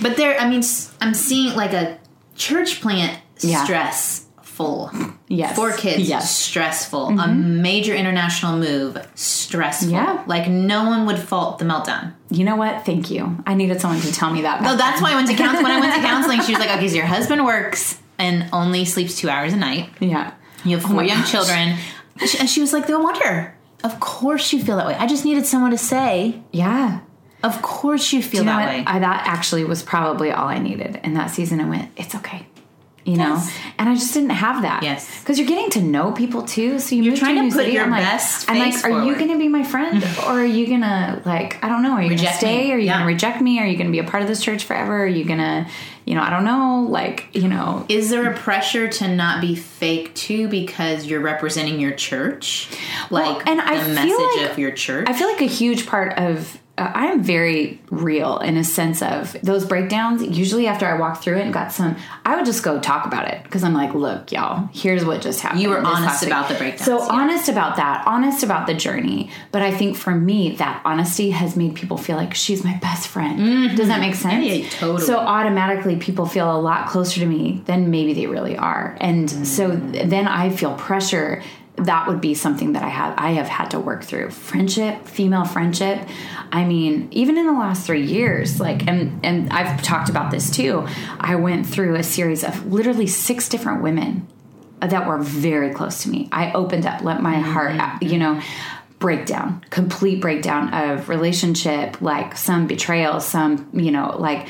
[0.00, 0.62] But there, I mean,
[1.00, 1.98] I'm seeing like a
[2.36, 3.64] church plant Yeah.
[4.56, 4.90] Stressful.
[5.28, 5.56] Yes.
[5.56, 6.24] For kids, Yes.
[6.24, 6.50] Mm-hmm.
[6.50, 7.18] stressful.
[7.20, 9.90] A major international move, stressful.
[9.90, 10.22] Yeah.
[10.26, 12.14] Like no one would fault the meltdown.
[12.30, 12.84] You know what?
[12.86, 13.36] Thank you.
[13.46, 14.62] I needed someone to tell me that.
[14.62, 15.64] No, that's why I went to counseling.
[15.64, 18.84] When I went to counseling, she was like, "Okay, so your husband works and only
[18.84, 19.90] sleeps two hours a night.
[20.00, 20.32] yeah.
[20.64, 21.30] You have four Oh young gosh.
[21.30, 21.76] children."
[22.40, 23.54] And she was like, "No wonder.
[23.84, 24.94] Of course you feel that way.
[24.94, 27.00] I just needed someone to say, Yeah.
[27.44, 28.74] of course you feel You know that what?
[28.78, 31.60] way." I, that actually was probably all I needed in that season.
[31.60, 32.46] I went, it's okay.
[33.06, 33.52] You know, Yes.
[33.78, 34.82] and I just didn't have that.
[34.82, 35.20] Yes.
[35.20, 36.80] because you're getting to know people too.
[36.80, 39.04] So you You're trying a to put city, your I'm like, best I'm like, are
[39.06, 42.02] you going to be my friend, or are you gonna like, I don't know, are
[42.02, 42.64] you gonna stay?
[42.66, 42.72] me.
[42.72, 42.94] Are you Yeah.
[42.94, 43.60] gonna reject me?
[43.60, 45.04] Are you gonna be a part of this church forever?
[45.04, 45.68] Are you gonna,
[46.04, 49.54] you know, I don't know, like, you know, Is there a pressure to not be
[49.54, 52.68] fake too because you're representing your church?
[53.10, 55.06] Like and the I feel message like- of your church?
[55.08, 59.34] I feel like a huge part of I am very real in a sense of
[59.42, 60.22] those breakdowns.
[60.22, 63.28] Usually, after I walk through it and got some, I would just go talk about
[63.28, 65.62] it because I'm like, look, y'all, here's what just happened.
[65.62, 66.84] You were honest about the breakdown.
[66.84, 67.08] So yeah.
[67.12, 69.30] honest about that, honest about the journey.
[69.52, 73.08] But I think for me, that honesty has made people feel like she's my best
[73.08, 73.38] friend.
[73.38, 74.46] mm Does that make sense?
[74.46, 74.62] Mm-hmm.
[74.64, 75.02] yeah, totally.
[75.06, 79.30] So automatically, people feel a lot closer to me than maybe they really are, and
[79.30, 81.42] so then I feel pressure
[81.76, 84.30] that would be something that I have I have had to work through.
[84.30, 86.08] Friendship, female friendship.
[86.50, 90.50] I mean, even in the last three years, like and and I've talked about this
[90.50, 90.86] too.
[91.20, 94.26] I went through a series of literally six different women
[94.80, 96.28] that were very close to me.
[96.32, 97.52] I opened up, let my mm-hmm.
[97.52, 98.40] heart, uh, you know,
[98.98, 104.48] breakdown, complete breakdown of relationship, like some betrayal, some, you know, like,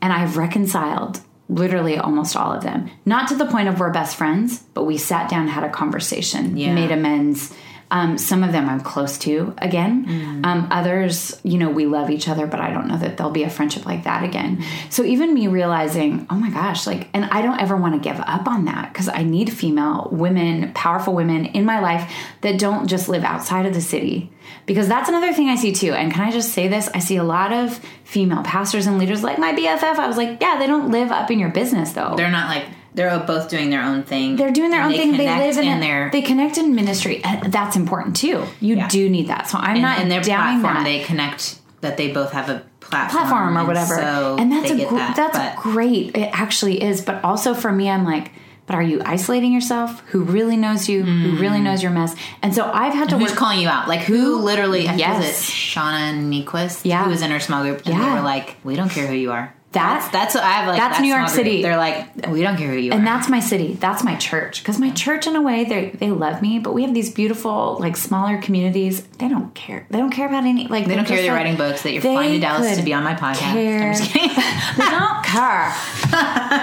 [0.00, 2.90] and I've reconciled literally almost all of them.
[3.04, 6.56] Not to the point of we're best friends, but we sat down, had a conversation,
[6.56, 6.74] Yeah.
[6.74, 7.54] made amends.
[7.88, 10.40] Um, some of them I'm close to again.
[10.42, 13.44] Um, others, you know, we love each other, but I don't know that there'll be
[13.44, 14.64] a friendship like that again.
[14.90, 18.18] So even me realizing, oh my gosh, like, and I don't ever want to give
[18.26, 22.88] up on that because I need female women, powerful women in my life that don't
[22.88, 24.32] just live outside of the city.
[24.66, 25.92] Because that's another thing I see too.
[25.92, 26.88] And can I just say this?
[26.92, 29.82] I see a lot of female pastors and leaders like my BFF.
[29.98, 32.14] I was like, yeah, they don't live up in your business though.
[32.16, 34.36] they're not like they're both doing their own thing.
[34.36, 35.12] They're doing their And own thing.
[35.16, 37.22] They live in, in their They connect in ministry.
[37.22, 38.44] Uh, that's important too.
[38.60, 38.88] You Yeah.
[38.88, 39.48] do need that.
[39.48, 40.62] So I'm in, not in their platform.
[40.74, 43.94] that They connect that they both have a platform, platform or and whatever.
[43.96, 46.16] So and that's they a gr- that, that's but great.
[46.16, 47.02] It actually is.
[47.02, 48.32] But also for me, I'm like.
[48.66, 50.00] But are you isolating yourself?
[50.08, 51.04] Who really knows you?
[51.04, 52.14] Who really knows your mess?
[52.42, 53.20] And so I've had to Hmm.
[53.22, 53.38] Who's work.
[53.38, 53.86] calling you out?
[53.88, 54.84] Like who literally?
[54.84, 54.98] Yes.
[54.98, 55.48] yes.
[55.48, 56.80] it Shauna Niequist?
[56.84, 57.04] Yeah.
[57.04, 58.04] who was in her small group, and Yeah.
[58.10, 60.68] they were like, "We don't care who you are." That- that's that's what I have
[60.68, 60.78] like.
[60.78, 61.46] That's that New York small group.
[61.46, 61.62] City.
[61.62, 63.76] They're like, "We don't care who you and are." And that's my city.
[63.78, 64.62] That's my church.
[64.62, 66.58] Because my church, in a way, they they love me.
[66.58, 69.02] But we have these beautiful, like smaller communities.
[69.18, 69.86] They don't care.
[69.90, 70.66] They don't care about any.
[70.66, 71.20] Like they don't care.
[71.20, 71.82] You're writing books.
[71.82, 73.52] That you're flying to Dallas to be on my podcast.
[73.52, 74.28] I'm just kidding.
[74.78, 75.74] they don't care.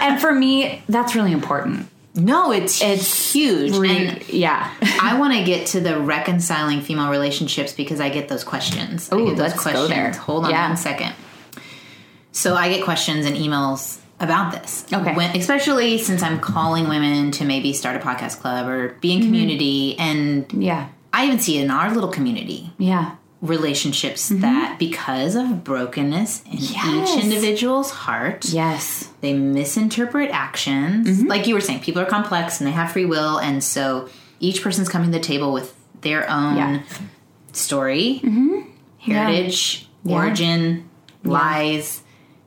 [0.02, 1.88] and for me, that's really important.
[2.16, 3.76] No, it's It's huge.
[3.76, 4.72] Re- and yeah.
[5.02, 9.10] I want to get to the reconciling female relationships because I get those questions.
[9.12, 10.12] Oh, those let's go there.
[10.12, 10.68] Hold on Yeah.
[10.68, 11.14] one second.
[12.32, 14.86] So I get questions and emails about this.
[14.92, 15.14] Okay.
[15.16, 19.20] When, especially since I'm calling women to maybe start a podcast club or be in
[19.20, 19.28] Mm-hmm.
[19.28, 20.00] community.
[20.00, 20.88] And Yeah.
[21.12, 23.12] I even see it in our little community Yeah.
[23.44, 26.98] Relationships that because of brokenness in Mm-hmm.
[26.98, 27.16] Yes.
[27.18, 29.10] each individual's heart, Yes.
[29.22, 31.08] they misinterpret actions.
[31.08, 31.28] Mm-hmm.
[31.28, 33.38] Like you were saying, people are complex and they have free will.
[33.40, 34.08] And so
[34.40, 36.82] each person's coming to the table with their own Yeah.
[37.52, 38.22] story,
[39.00, 40.16] heritage, Yeah.
[40.16, 40.90] origin,
[41.24, 42.02] lies.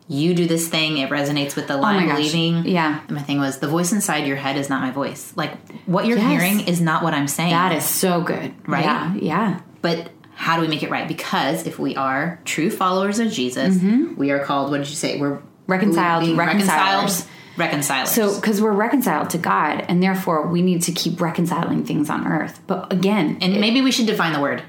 [0.09, 2.65] You do this thing, it resonates with the lie Oh I'm believing.
[2.65, 3.01] Yeah.
[3.09, 5.33] And my thing was the voice inside your head is not my voice.
[5.37, 5.53] Like
[5.87, 6.31] what you're Yes.
[6.31, 7.51] hearing is not what I'm saying.
[7.51, 8.55] That is so good.
[8.67, 8.85] Right?
[8.85, 9.15] Yeah.
[9.15, 9.61] Yeah.
[9.83, 11.09] But how do we make it right?
[11.09, 13.77] Because if we are true followers of Jesus,
[14.17, 14.71] we are called.
[14.71, 15.19] What did you say?
[15.19, 15.73] We're Mm-hmm.
[15.73, 17.27] Reconciled being reconcilers.
[17.57, 18.11] Reconcilers.
[18.11, 22.27] So, because we're reconciled to God, and therefore we need to keep reconciling things on
[22.27, 22.61] earth.
[22.67, 24.63] But again, and maybe we should define the word.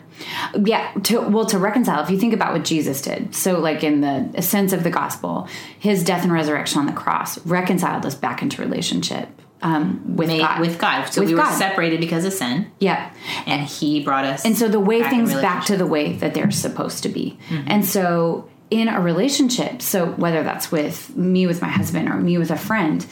[0.65, 2.03] yeah, to well, to reconcile.
[2.03, 5.47] If you think about what Jesus did, so like in the sense of the gospel,
[5.77, 9.29] his death and resurrection on the cross reconciled us back into relationship
[9.61, 10.59] um, with Made God.
[10.61, 11.05] with God.
[11.05, 13.11] So With we were separated because of sin, Yeah,
[13.45, 14.45] and He brought us.
[14.45, 17.37] and so the way back things back to the way that they're supposed to be
[17.49, 17.63] Mm-hmm.
[17.67, 22.37] and so in a relationship so whether that's with me with my husband or me
[22.37, 23.05] with a friend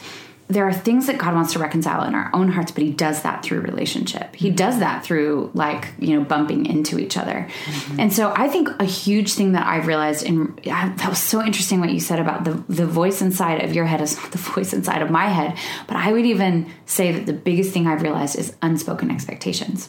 [0.48, 3.22] there are things that god wants to reconcile in our own hearts but he does
[3.22, 4.56] that through relationship he Mm-hmm.
[4.56, 8.00] does that through like you know bumping into each other Mm-hmm.
[8.00, 11.80] and so i think a huge thing that i've realized and that was so interesting
[11.80, 14.72] what you said about the the voice inside of your head is not the voice
[14.72, 15.56] inside of my head
[15.88, 19.88] but i would even say that the biggest thing i've realized is unspoken expectations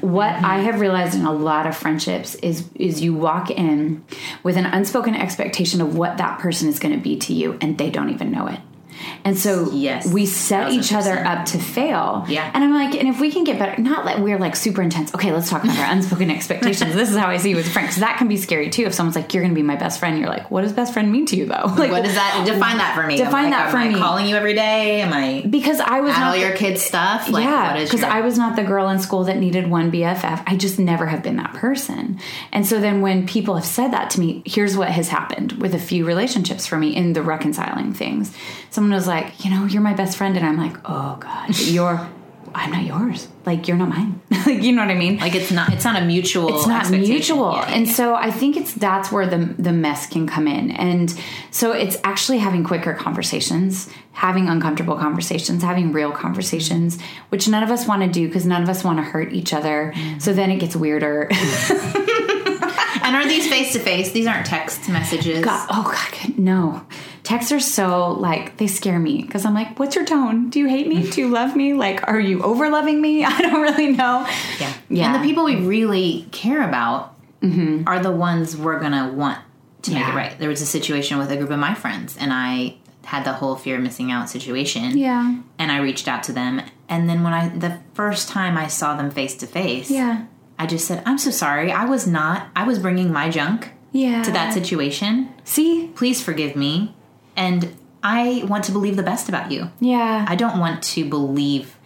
[0.00, 4.02] what I have realized in a lot of friendships is is you walk in
[4.42, 7.76] with an unspoken expectation of what that person is going to be to you and
[7.76, 8.58] they don't even know it.
[9.24, 10.06] And so Yes.
[10.12, 12.24] we set each other up to fail.
[12.28, 12.50] Yeah.
[12.54, 15.14] And I'm like, and if we can get better, not that we're like super intense.
[15.14, 16.94] Okay, let's talk about our unspoken expectations.
[16.94, 17.86] This is how I see you with a friend.
[17.88, 18.84] Because that can be scary too.
[18.84, 20.92] If someone's like, you're going to be my best friend, you're like, what does best
[20.92, 21.64] friend mean to you though?
[21.78, 23.16] Like, what does that define that for me?
[23.16, 23.94] Define Like, that am for I me.
[23.94, 25.00] Calling you every day?
[25.00, 27.28] Am I because I was not all your kids' stuff?
[27.30, 29.70] Like, yeah, what is because your- I was not the girl in school that needed
[29.70, 30.42] one BFF.
[30.46, 32.18] I just never have been that person.
[32.52, 35.74] And so then when people have said that to me, here's what has happened with
[35.74, 38.32] a few relationships for me in the reconciling things.
[38.70, 42.08] Someone was like, you know, you're my best friend, and I'm like, oh god, you're.
[42.54, 43.28] I'm not yours.
[43.44, 44.20] Like you're not mine.
[44.46, 45.18] like you know what I mean?
[45.18, 46.48] like it's not it's not a mutual.
[46.56, 47.92] it's not mutual Yeah, and yeah.
[47.92, 51.06] so i think it's that's where the the mess can come in and
[51.50, 57.70] so it's actually having quicker conversations having uncomfortable conversations having real conversations which none of
[57.70, 60.18] us want to do because none of us want to hurt each other Mm-hmm.
[60.18, 61.28] so then it gets weirder
[63.02, 64.12] and are these face to face?
[64.12, 65.44] These aren't text messages.
[65.44, 66.86] God, oh god no
[67.28, 70.66] texts are so like they scare me because i'm like what's your tone do you
[70.66, 73.88] hate me do you love me like are you over loving me i don't really
[73.88, 74.26] know
[74.58, 74.72] Yeah.
[74.88, 75.14] Yeah.
[75.14, 77.86] And the people we really care about mm-hmm.
[77.86, 79.38] are the ones we're going to want
[79.82, 80.38] to make it right.
[80.38, 83.56] There was a situation with a group of my friends, and I had the whole
[83.56, 84.96] fear of missing out situation.
[84.98, 86.60] yeah And I reached out to them.
[86.88, 90.26] And then when I, the first time I saw them face to face, yeah
[90.58, 91.70] I just said, I'm so sorry.
[91.70, 95.32] I was not, I was bringing my junk yeah to that situation.
[95.44, 96.94] see Please forgive me.
[97.44, 99.70] And I want to believe the best about you.
[99.80, 101.76] yeah I don't want to believe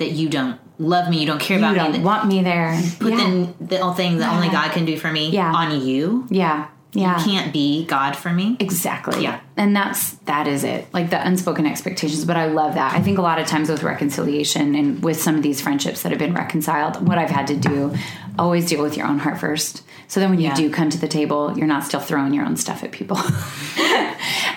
[0.00, 1.78] that you don't love me, you don't care about me.
[1.78, 3.46] You don't that- want me there put yeah.
[3.60, 5.52] the, the thing that only God can do for me Yeah.
[5.62, 6.26] on you.
[6.30, 6.68] Yeah.
[6.92, 7.18] Yeah.
[7.18, 8.56] You can't be God for me.
[8.60, 9.22] Exactly.
[9.22, 9.40] Yeah.
[9.56, 10.92] And that's that is it.
[10.94, 12.94] Like the unspoken expectations, but I love that.
[12.94, 16.12] I think a lot of times with reconciliation and with some of these friendships that
[16.12, 17.94] have been reconciled, what I've had to do
[18.38, 19.82] always deal with your own heart first.
[20.06, 22.56] So then when you do come to the table, you're not still throwing your own
[22.56, 23.16] stuff at people.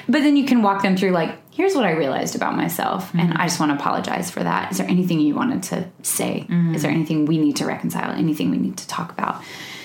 [0.08, 3.32] but then you can walk them through like, here's what I realized about myself and
[3.32, 3.42] mm-hmm.
[3.42, 4.72] I just want to apologize for that.
[4.72, 6.46] Is there anything you wanted to say?
[6.48, 6.76] Mm-hmm.
[6.76, 8.12] Is there anything we need to reconcile?
[8.12, 9.44] Anything we need to talk about?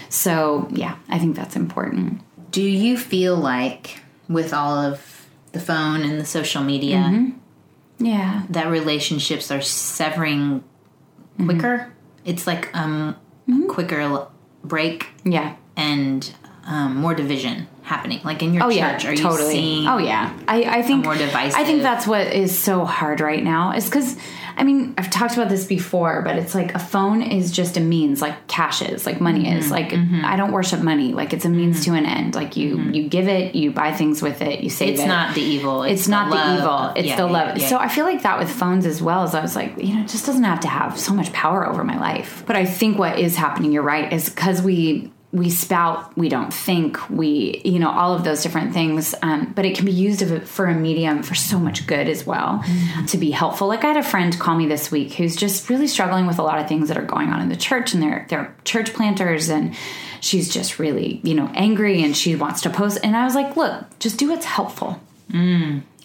[0.08, 2.22] So, yeah, I think that's important.
[2.56, 8.06] Do you feel like with all of the phone and the social media Mm-hmm.
[8.06, 8.44] Yeah.
[8.48, 10.64] that relationships are severing
[11.44, 11.92] quicker?
[12.24, 13.16] It's like um
[13.46, 13.64] Mm-hmm.
[13.70, 14.26] a quicker
[14.64, 15.54] break Yeah.
[15.76, 16.32] and
[16.66, 18.20] um, more division happening.
[18.24, 21.14] Like in your Oh church, yeah, are you seeing oh yeah, I, I think more
[21.16, 23.72] divisive- I think that's what is so hard right now.
[23.72, 24.16] Is because
[24.58, 27.80] I mean I've talked about this before, but it's like a phone is just a
[27.80, 29.58] means, like cash is, like money Mm-hmm.
[29.58, 29.70] is.
[29.70, 31.12] Like I don't worship money.
[31.12, 32.34] Like it's a means to an end.
[32.34, 34.94] Like you you give it, you buy things with it, you save Mm-hmm.
[34.94, 35.06] It's it.
[35.08, 35.82] not the evil.
[35.84, 36.92] It's, It's, not the, love evil.
[36.96, 37.56] It's yeah, the love.
[37.58, 37.76] yeah, so.
[37.78, 39.22] I feel like that with phones as well.
[39.22, 41.68] As I was like, you know, it just doesn't have to have so much power
[41.68, 42.42] over my life.
[42.46, 46.52] But I think what is happening, you're right, is because we we spout, we don't
[46.52, 49.14] think, we you know all of those different things.
[49.22, 52.64] Um, but it can be used for a medium for so much good as well
[53.08, 53.68] to be helpful.
[53.68, 56.42] Like I had a friend call me this week who's just really struggling with a
[56.42, 59.48] lot of things that are going on in the church, and they're they're church planters
[59.48, 59.74] and.
[60.18, 62.98] She's just really, you know, angry and she wants to post.
[63.04, 65.00] And I was like, look, just do what's helpful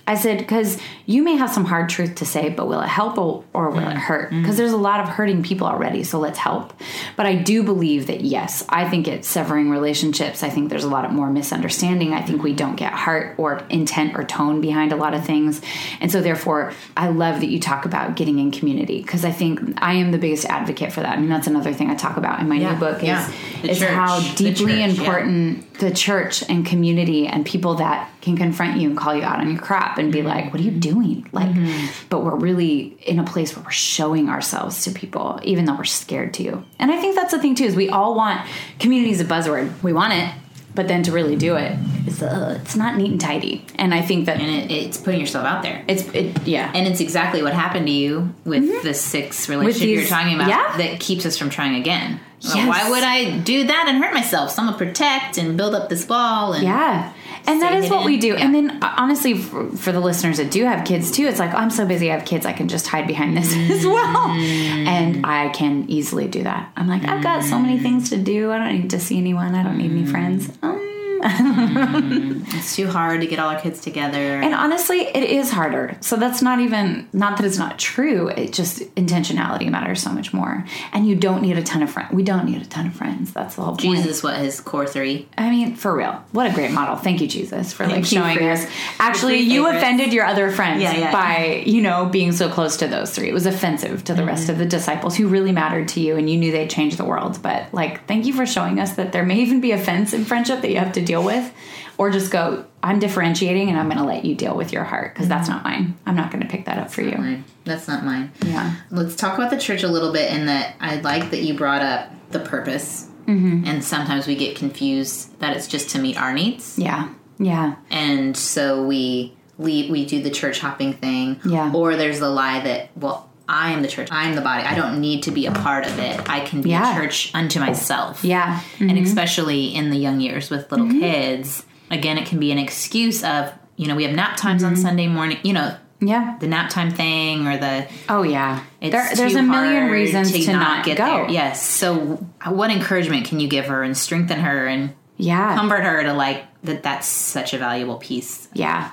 [0.07, 3.17] I said, because you may have some hard truth to say, but will it help
[3.17, 3.97] or, or will it mm.
[3.97, 4.31] hurt?
[4.31, 4.41] Mm.
[4.41, 6.73] Because there's a lot of hurting people already, so let's help.
[7.15, 10.43] But I do believe that, yes, I think it's severing relationships.
[10.43, 12.13] I think there's a lot of more misunderstanding.
[12.13, 15.61] I think we don't get heart or intent or tone behind a lot of things.
[15.99, 19.59] And so, therefore, I love that you talk about getting in community because I think
[19.77, 21.17] I am the biggest advocate for that.
[21.17, 23.27] I mean, that's another thing I talk about in my Yeah, new book is,
[23.61, 25.55] The is how deeply church, yeah.
[25.81, 29.51] The church and community and people that can confront you and call you out on
[29.51, 30.27] your crap and be mm-hmm.
[30.27, 32.07] like, "What are you doing?" Like, mm-hmm.
[32.09, 35.83] but we're really in a place where we're showing ourselves to people, even though we're
[35.83, 36.63] scared to.
[36.79, 38.47] And I think that's the thing too is we all want
[38.79, 39.81] community is a buzzword.
[39.83, 40.33] We want it,
[40.73, 43.65] but then to really do it, it's uh, it's not neat and tidy.
[43.75, 45.83] And I think that and it, it's putting yourself out there.
[45.87, 46.71] it's it yeah.
[46.73, 50.49] And it's exactly what happened to you with the six relationship these- you're talking about
[50.49, 50.77] yeah.
[50.77, 52.19] that keeps us from trying again.
[52.43, 54.51] Well, Why would I do that and hurt myself?
[54.51, 56.53] So I'm gonna protect and build up this wall.
[56.53, 57.13] And Yeah.
[57.47, 58.33] And that is what we do.
[58.33, 58.55] hidden.
[58.55, 61.53] And then, uh, honestly, for, for the listeners that do have kids too, it's like,
[61.53, 64.29] oh, I'm so busy, I have kids, I can just hide behind this as well.
[64.29, 66.71] And I can easily do that.
[66.75, 68.51] I'm like, I've got so many things to do.
[68.51, 69.55] I don't need to see anyone.
[69.55, 70.49] I don't need any friends.
[70.61, 70.91] Um,
[71.23, 74.17] it's too hard to get all our kids together.
[74.17, 75.97] and honestly, it is harder.
[76.01, 78.27] So that's not even, not that it's not true.
[78.29, 80.65] It just, intentionality matters so much more.
[80.93, 82.11] And you don't need a ton of friends.
[82.13, 83.33] We don't need a ton of friends.
[83.33, 83.97] That's the whole point.
[83.97, 85.27] Jesus, what his core three?
[85.37, 86.23] I mean, for real.
[86.31, 86.95] What a great model.
[86.95, 88.65] Thank you, Jesus, for like Thank showing for us.
[88.99, 89.83] Actually, your you favorites.
[89.83, 91.11] offended your other friends Yeah, yeah.
[91.11, 93.29] by, you know, being so close to those three.
[93.29, 94.51] It was offensive to the rest Mm-hmm.
[94.53, 97.39] of the disciples who really mattered to you and you knew they'd change the world.
[97.43, 100.61] But like, thank you for showing us that there may even be offense in friendship
[100.61, 101.53] that you have to deal with.
[101.97, 105.13] Or just go, I'm differentiating and I'm going to let you deal with your heart
[105.13, 105.97] because that's not mine.
[106.05, 107.15] I'm not going to pick that up for you.
[107.17, 107.43] Mine.
[107.63, 108.31] That's not mine.
[108.43, 108.75] Yeah.
[108.89, 110.31] Let's talk about the church a little bit.
[110.31, 113.07] In that, I like that you brought up the purpose.
[113.27, 113.65] Mm-hmm.
[113.67, 117.09] And sometimes we get confused that it's just to meet our needs, Yeah.
[117.37, 117.75] Yeah.
[117.91, 119.91] and so we leave.
[119.91, 121.39] We do the church hopping thing.
[121.45, 121.71] Yeah.
[121.73, 123.29] Or there's the lie that well.
[123.51, 124.09] I am the church.
[124.11, 124.63] I am the body.
[124.63, 126.29] I don't need to be a part of it.
[126.29, 126.91] I can be Yeah.
[126.95, 128.23] a church unto myself.
[128.23, 128.61] Yeah.
[128.79, 130.99] and especially in the young years with little Mm-hmm.
[131.01, 134.75] kids again it can be an excuse of you know we have nap times Mm-hmm.
[134.75, 136.37] on sunday morning you know Yeah.
[136.39, 138.61] the nap time thing or the Oh, yeah.
[138.79, 141.05] it's There, there's a million reasons to, not, get go.
[141.05, 145.55] there yes so what encouragement can you give her and strengthen her and Yeah.
[145.55, 148.91] comfort her to like that that's such a valuable piece Yeah.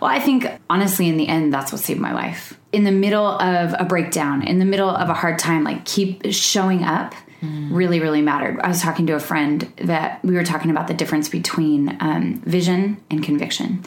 [0.00, 2.58] Well, I think honestly, in the end, that's what saved my life.
[2.72, 6.22] In the middle of a breakdown, in the middle of a hard time, like keep
[6.30, 8.60] showing up really, really mattered.
[8.60, 12.40] I was talking to a friend that we were talking about the difference between um,
[12.44, 13.84] vision and conviction.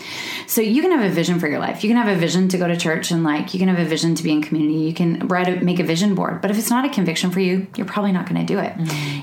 [0.48, 1.84] So you can have a vision for your life.
[1.84, 3.86] You can have a vision to go to church and like you can have a
[3.86, 4.80] vision to be in community.
[4.80, 6.42] You can write a, make a vision board.
[6.42, 8.74] But if it's not a conviction for you, you're probably not going to do it.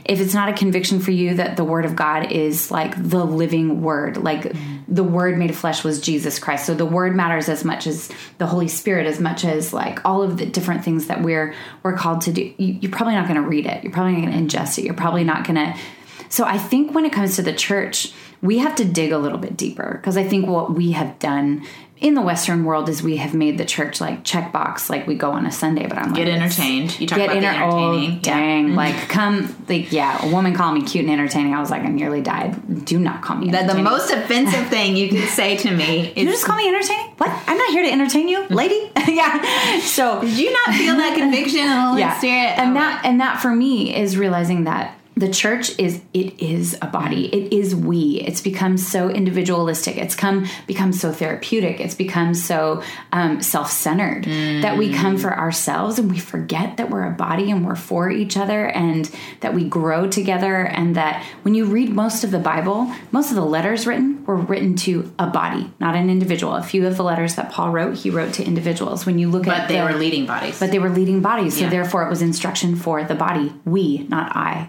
[0.05, 3.25] If it's not a conviction for you that the word of God is like the
[3.25, 4.53] living word, like
[4.89, 6.67] the word made flesh was Jesus Christ.
[6.67, 10.23] So the word matters as much as the Holy Spirit, as much as like all
[10.23, 12.53] of the different things that we're we're called to do.
[12.59, 13.85] You, you're probably not going to read it.
[13.85, 14.85] You're probably going to ingest it.
[14.85, 15.79] You're probably not going to.
[16.29, 19.39] So I think when it comes to the church, we have to dig a little
[19.39, 21.67] bit deeper because I think what we have done
[22.01, 25.33] in the Western world is we have made the church like checkbox, like we go
[25.33, 27.63] on a Sunday, but I'm get like, it's- entertained you talk get about the enter-
[27.63, 28.21] oh, entertaining Yeah.
[28.23, 28.75] dang, mm-hmm.
[28.75, 31.55] like come, like yeah, a woman called me cute and entertaining.
[31.55, 32.87] I was like, I nearly died.
[32.87, 33.51] Do not call me.
[33.51, 37.15] the, the most offensive thing you could say to me You just call me entertaining?
[37.19, 37.31] What?
[37.47, 38.55] I'm not here to entertain you, mm-hmm.
[38.55, 38.91] lady.
[39.09, 39.81] yeah.
[39.81, 43.05] So did you not feel that conviction of the Holy yeah, Spirit and Oh, that
[43.05, 47.27] and that for me is realizing that the church is it is a body.
[47.27, 48.23] It is we.
[48.27, 49.97] It's become so individualistic.
[49.99, 51.81] It's come become so therapeutic.
[51.81, 54.25] It's become so um, self-centered
[54.63, 58.11] that we come for ourselves and we forget that we're a body and we're for
[58.11, 62.39] each other and that we grow together and that when you read most of the
[62.39, 66.55] bible most of the letters written were written to a body not an individual.
[66.55, 69.05] A few of the letters that paul wrote he wrote to individuals.
[69.07, 70.59] When you look at but they the, were leading bodies.
[70.61, 71.55] But they were leading bodies.
[71.55, 71.71] So Yeah.
[71.71, 74.67] therefore it was instruction for the body we not i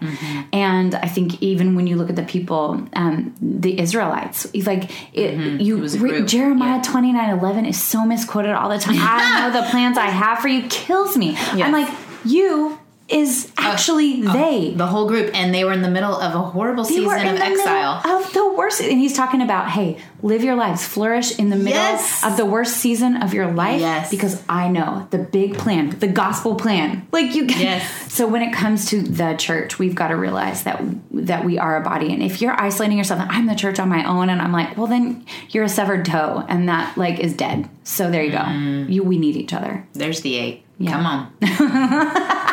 [0.52, 5.60] and i think even when you look at the people um, the israelites like it,
[5.60, 6.28] you was a read group.
[6.28, 6.90] jeremiah Yeah.
[6.92, 10.48] 29 11 is so misquoted all the time i know the plans i have for
[10.48, 11.92] you kills me i'm like
[12.24, 12.78] you
[13.12, 16.84] is actually they the whole group and they were in the middle of a horrible
[16.84, 20.86] they season of exile of the worst and he's talking about hey live your lives
[20.86, 22.24] flourish in the middle Yes.
[22.24, 24.10] of the worst season of your life Yes.
[24.10, 27.82] because i know the big plan the gospel plan like you Yes.
[28.12, 31.76] so when it comes to the church we've got to realize that that we are
[31.76, 34.52] a body and if you're isolating yourself i'm the church on my own and i'm
[34.52, 38.30] like well then you're a severed toe and that like is dead so there you
[38.30, 38.90] go Mm.
[38.92, 40.64] you we need each other There's the eight.
[40.78, 40.92] Yeah.
[40.92, 41.32] Come on.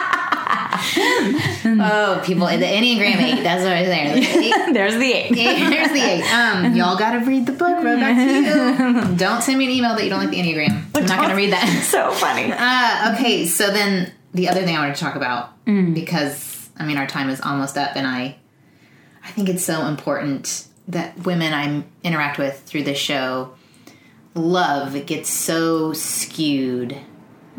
[1.66, 4.74] oh, people, the Enneagram 8, that's what I was saying.
[4.74, 5.36] There's the eight.
[5.36, 6.24] Here's the eight.
[6.34, 7.84] Um, y'all gotta read the book.
[7.84, 9.18] Right back to you.
[9.18, 10.86] Don't send me an email that you don't like the Enneagram.
[10.96, 11.84] I'm not gonna read that.
[11.84, 12.52] so funny.
[12.52, 16.98] Uh, okay, so then the other thing I wanted to talk about because I mean
[16.98, 18.38] our time is almost up, and I,
[19.24, 23.54] I think it's so important that women I interact with through this show,
[24.34, 26.98] love gets so skewed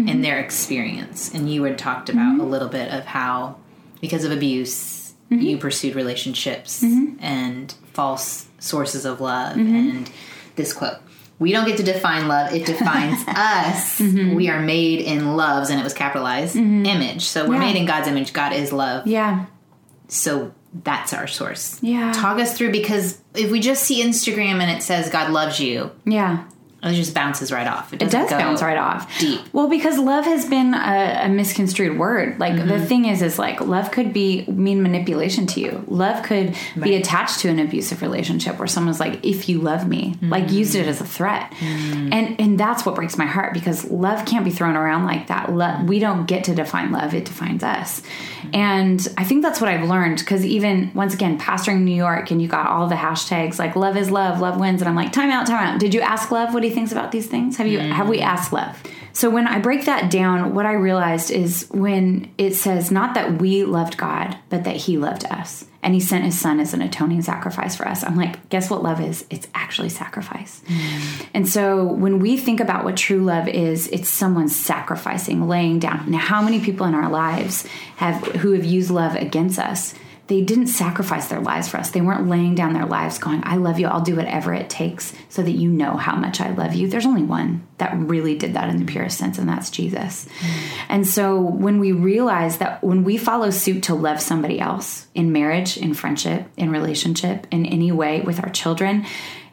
[0.00, 0.22] in mm-hmm.
[0.22, 2.50] their experience, and you had talked about a mm-hmm.
[2.50, 3.56] little bit of how
[4.00, 5.42] because of abuse mm-hmm.
[5.42, 10.10] you pursued relationships and false sources of love and
[10.56, 10.98] this quote
[11.38, 13.98] we don't get to define love it defines us.
[13.98, 17.22] We are made in love's and it was capitalized image.
[17.22, 17.60] So we're Yeah.
[17.60, 18.32] made in god's image.
[18.32, 19.06] God is love.
[19.06, 19.46] Yeah.
[20.08, 20.52] so
[20.84, 21.78] that's our source.
[21.82, 22.12] Yeah.
[22.12, 25.90] talk us through because if we just see instagram and it says god loves you
[26.04, 26.44] Yeah.
[26.82, 29.18] It just bounces right off It doesn't does bounce right off.
[29.18, 29.40] deep.
[29.52, 32.38] Well, because love has been a, a misconstrued word.
[32.38, 32.68] Like Mm-hmm.
[32.68, 35.84] the thing is, is like love could be mean manipulation to you.
[35.88, 40.16] Love could be attached to an abusive relationship where someone's like, "If you love me,"
[40.22, 40.54] like Mm-hmm.
[40.56, 44.44] used it as a threat, and and that's what breaks my heart because love can't
[44.44, 45.52] be thrown around like that.
[45.52, 48.02] Love, we don't get to define love; it defines us.
[48.52, 52.40] And I think that's what I've learned because even once again, pastoring New York, and
[52.42, 55.30] you got all the hashtags like "love is love," "love wins," and I'm like, "Time
[55.30, 57.56] out, time out." Did you ask love what he thinks about these things?
[57.56, 58.24] Have you have we mm.
[58.24, 58.80] asked love?
[59.12, 63.40] So when I break that down, what I realized is when it says not that
[63.40, 66.82] we loved God, but that He loved us, and He sent His Son as an
[66.82, 68.04] atoning sacrifice for us.
[68.04, 69.26] I'm like, guess what love is?
[69.28, 70.62] It's actually sacrifice.
[70.66, 71.26] Mm.
[71.34, 76.10] And so when we think about what true love is, it's someone sacrificing, laying down.
[76.10, 77.66] Now, how many people in our lives
[77.96, 79.94] have who have used love against us?
[80.30, 81.90] They didn't sacrifice their lives for us.
[81.90, 83.88] They weren't laying down their lives going, I love you.
[83.88, 86.86] I'll do whatever it takes so that you know how much I love you.
[86.86, 90.26] There's only one that really did that in the purest sense, and that's Jesus.
[90.26, 90.84] Mm.
[90.88, 95.32] And so when we realize that when we follow suit to love somebody else in
[95.32, 99.06] marriage, in friendship, in relationship, in any way with our children,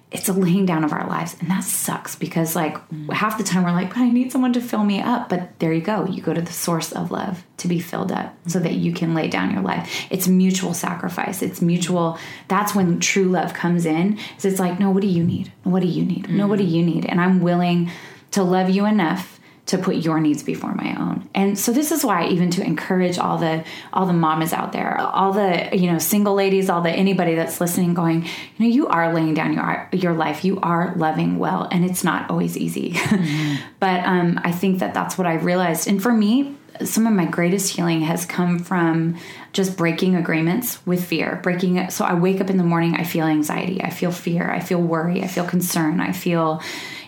[0.09, 1.35] it's a laying down of our lives.
[1.39, 3.11] And that sucks because like mm.
[3.11, 5.29] half the time we're like but i need someone to fill me up.
[5.29, 6.05] But there you go.
[6.05, 8.63] You go to the source of love to be filled up so mm.
[8.63, 10.07] that you can lay down your life.
[10.09, 11.41] It's mutual sacrifice.
[11.41, 14.17] It's mutual that's when true love comes in.
[14.37, 15.51] Is it's like no what do you need?
[15.63, 16.29] What do you need?
[16.29, 16.71] No what do mm.
[16.71, 17.05] you need?
[17.05, 17.91] And i'm willing
[18.31, 19.36] to love you enough
[19.67, 21.29] to put your needs before my own.
[21.35, 23.63] And so this is why even to encourage all the
[23.93, 27.61] all the mamas out there, all the you know single ladies, all the anybody that's
[27.61, 30.43] listening going, you know, you are laying down your your life.
[30.43, 32.95] You are loving well and it's not always easy.
[33.79, 35.87] but um I think that that's what I realized.
[35.87, 39.17] And for me, some of my greatest healing has come from
[39.51, 43.03] just breaking agreements with fear breaking it so i wake up in the morning i
[43.03, 46.61] feel anxiety i feel fear i feel worry i feel concern i feel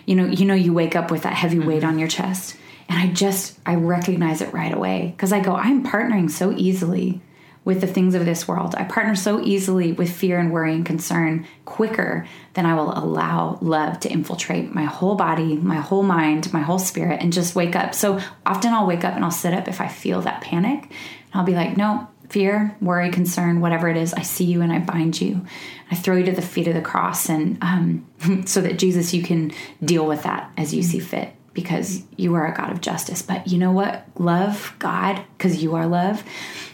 [0.06, 1.88] you know you know you wake up with that heavy weight mm-hmm.
[1.88, 2.56] on your chest.
[2.88, 5.12] And i just i recognize it right away.
[5.16, 7.20] Because i go i'm partnering so easily
[7.62, 8.74] with the things of this world.
[8.74, 13.58] I partner so easily with fear and worry and concern quicker than i will allow
[13.60, 17.76] love to infiltrate my whole body my whole mind my whole spirit and just wake
[17.76, 17.94] up.
[17.94, 20.82] So often i'll wake up and i'll sit up if i feel that panic.
[20.82, 24.72] And i'll be like no fear, worry, concern, whatever it is, I see you and
[24.72, 25.44] I bind you.
[25.90, 28.06] I throw you to the feet of the cross, and um,
[28.46, 29.52] so that Jesus, you can
[29.84, 33.20] deal with that as you see fit, because you are a God of justice.
[33.20, 34.04] But you know what?
[34.18, 36.22] Love God, because you are love.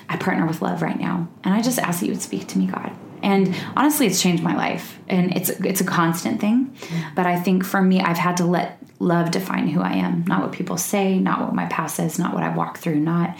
[0.09, 2.59] I partner with love right now, and I just ask that you would speak to
[2.59, 2.92] me, God.
[3.22, 6.76] And honestly, it's changed my life, and it's it's a constant thing.
[7.14, 10.42] But I think for me, I've had to let love define who I am, not
[10.42, 13.36] what people say, not what my past is, not what I walk through, not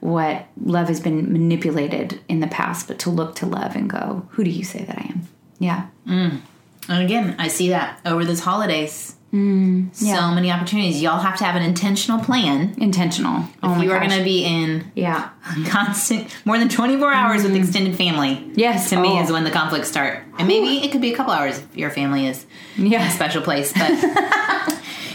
[0.00, 4.26] what love has been manipulated in the past, but to look to love and go,
[4.30, 5.28] who do you say that I am?
[5.58, 5.86] Yeah.
[6.06, 6.42] And
[6.88, 9.14] again, I see that over this holidays.
[9.32, 10.16] Mm, yeah.
[10.28, 11.00] So many opportunities.
[11.00, 12.74] Y'all have to have an intentional plan.
[12.78, 13.44] Intentional.
[13.62, 15.28] oh my you are going to be in Yeah.
[15.68, 18.36] constant, more than 24 hours with extended family.
[18.36, 18.52] Mm.
[18.56, 18.88] Yes.
[18.90, 19.22] To me, Oh.
[19.22, 20.24] is when the conflicts start.
[20.38, 22.44] And maybe it could be a couple hours if your family is
[22.76, 23.06] Yeah.
[23.06, 23.72] a special place.
[23.72, 23.90] But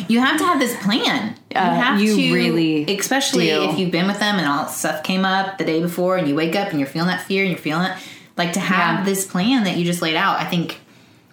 [0.08, 1.36] you have to have this plan.
[1.54, 3.70] You Uh, have you to, really especially do.
[3.70, 6.28] if you've been with them and all that stuff came up the day before, and
[6.28, 7.98] you wake up and you're feeling that fear and you're feeling it.
[8.38, 9.06] Like to have Yeah.
[9.06, 10.40] this plan that you just laid out.
[10.40, 10.80] I think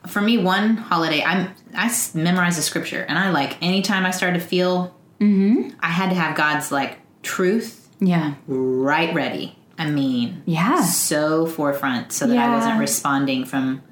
[0.06, 4.40] for me, one holiday, I'm I memorized the scripture, and I like anytime I started
[4.40, 5.70] to feel, Mm-hmm.
[5.80, 8.34] I had to have God's like truth Yeah.
[8.48, 9.56] right ready.
[9.78, 10.82] I mean, Yeah.
[10.82, 13.82] so forefront, so that I wasn't responding from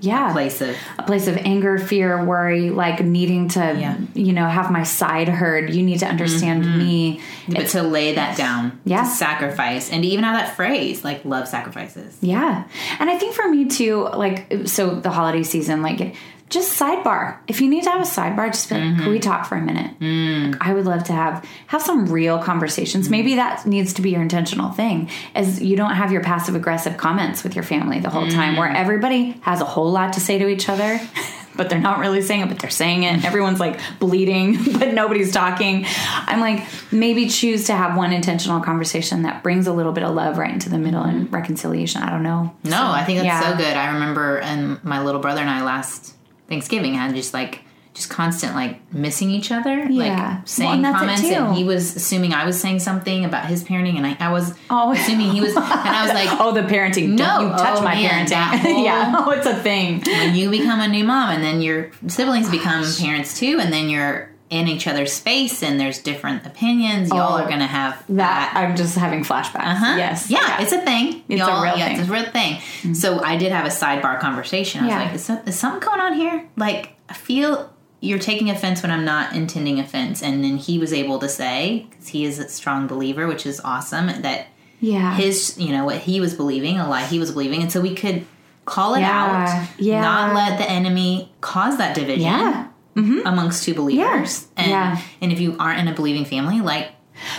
[0.00, 0.30] Yeah.
[0.30, 3.96] a place of a place of anger, fear, worry, like needing to, Yeah.
[4.14, 5.70] you know, have my side heard.
[5.70, 6.78] You need to understand mm-hmm.
[6.78, 7.20] me.
[7.48, 9.02] but to lay that down, Yeah.
[9.04, 12.16] to sacrifice, and to even have that phrase like love sacrifices.
[12.20, 12.64] Yeah.
[13.00, 16.14] And I think for me too, like, so the holiday season, like,
[16.48, 17.38] just sidebar.
[17.46, 19.02] If you need to have a sidebar, just be like, mm-hmm.
[19.02, 19.98] can we talk for a minute?
[20.00, 20.52] Mm.
[20.52, 23.06] Like, I would love to have have some real conversations.
[23.06, 23.12] Mm-hmm.
[23.12, 26.96] Maybe that needs to be your intentional thing, as you don't have your passive aggressive
[26.96, 28.76] comments with your family the whole time, where mm.
[28.76, 31.00] everybody has a whole lot to say to each other.
[31.58, 33.24] But they're not really saying it, but they're saying it.
[33.24, 35.86] Everyone's like bleeding, but nobody's talking.
[35.88, 40.14] I'm like, maybe choose to have one intentional conversation that brings a little bit of
[40.14, 41.34] love right into the middle and mm-hmm.
[41.34, 42.00] reconciliation.
[42.00, 42.54] I don't know.
[42.62, 43.50] No, I think that's yeah.
[43.50, 43.76] so good.
[43.76, 46.14] I remember, and my little brother and I last
[46.48, 47.60] Thanksgiving had just like
[47.94, 50.02] just constant like missing each other, Yeah.
[50.14, 53.64] like Well, saying and comments, and he was assuming I was saying something about his
[53.64, 54.92] parenting, and I, I was Oh.
[54.92, 57.08] assuming he was, and I was like, Oh, the parenting.
[57.10, 57.26] No.
[57.26, 58.58] Don't you touch Oh, my man, parenting.
[58.72, 59.14] whole- yeah.
[59.26, 60.00] Oh, it's a thing.
[60.06, 63.88] when you become a new mom, and then your siblings become parents too, and then
[63.88, 67.10] you're in each other's space, and there's different opinions.
[67.10, 69.56] Y'all Oh, are gonna have That I'm just having flashbacks.
[69.66, 69.94] Uh-huh.
[69.98, 70.30] Yes.
[70.30, 71.22] Yeah, it's a thing.
[71.28, 71.96] It's a Y'all- real yeah, thing.
[71.96, 72.00] Mm-hmm.
[72.00, 72.94] It's a real thing.
[72.94, 74.80] So I did have a sidebar conversation.
[74.80, 74.90] I was
[75.28, 75.34] Yeah.
[75.34, 76.44] like, is something going on here?
[76.56, 77.70] Like, I feel
[78.00, 80.22] you're taking offense when I'm not intending offense.
[80.22, 83.60] And then he was able to say, because he is a strong believer, which is
[83.64, 84.46] awesome, that
[84.80, 85.14] yeah.
[85.14, 87.60] his, you know, what he was believing, a lie he was believing.
[87.60, 88.24] And so we could
[88.64, 89.10] call it Yeah.
[89.66, 90.00] out, Yeah.
[90.00, 92.67] not let the enemy cause that division yeah.
[93.24, 94.46] Amongst two believers.
[94.56, 94.62] Yeah.
[94.62, 95.00] And, Yeah.
[95.22, 96.88] and if you aren't in a believing family, like,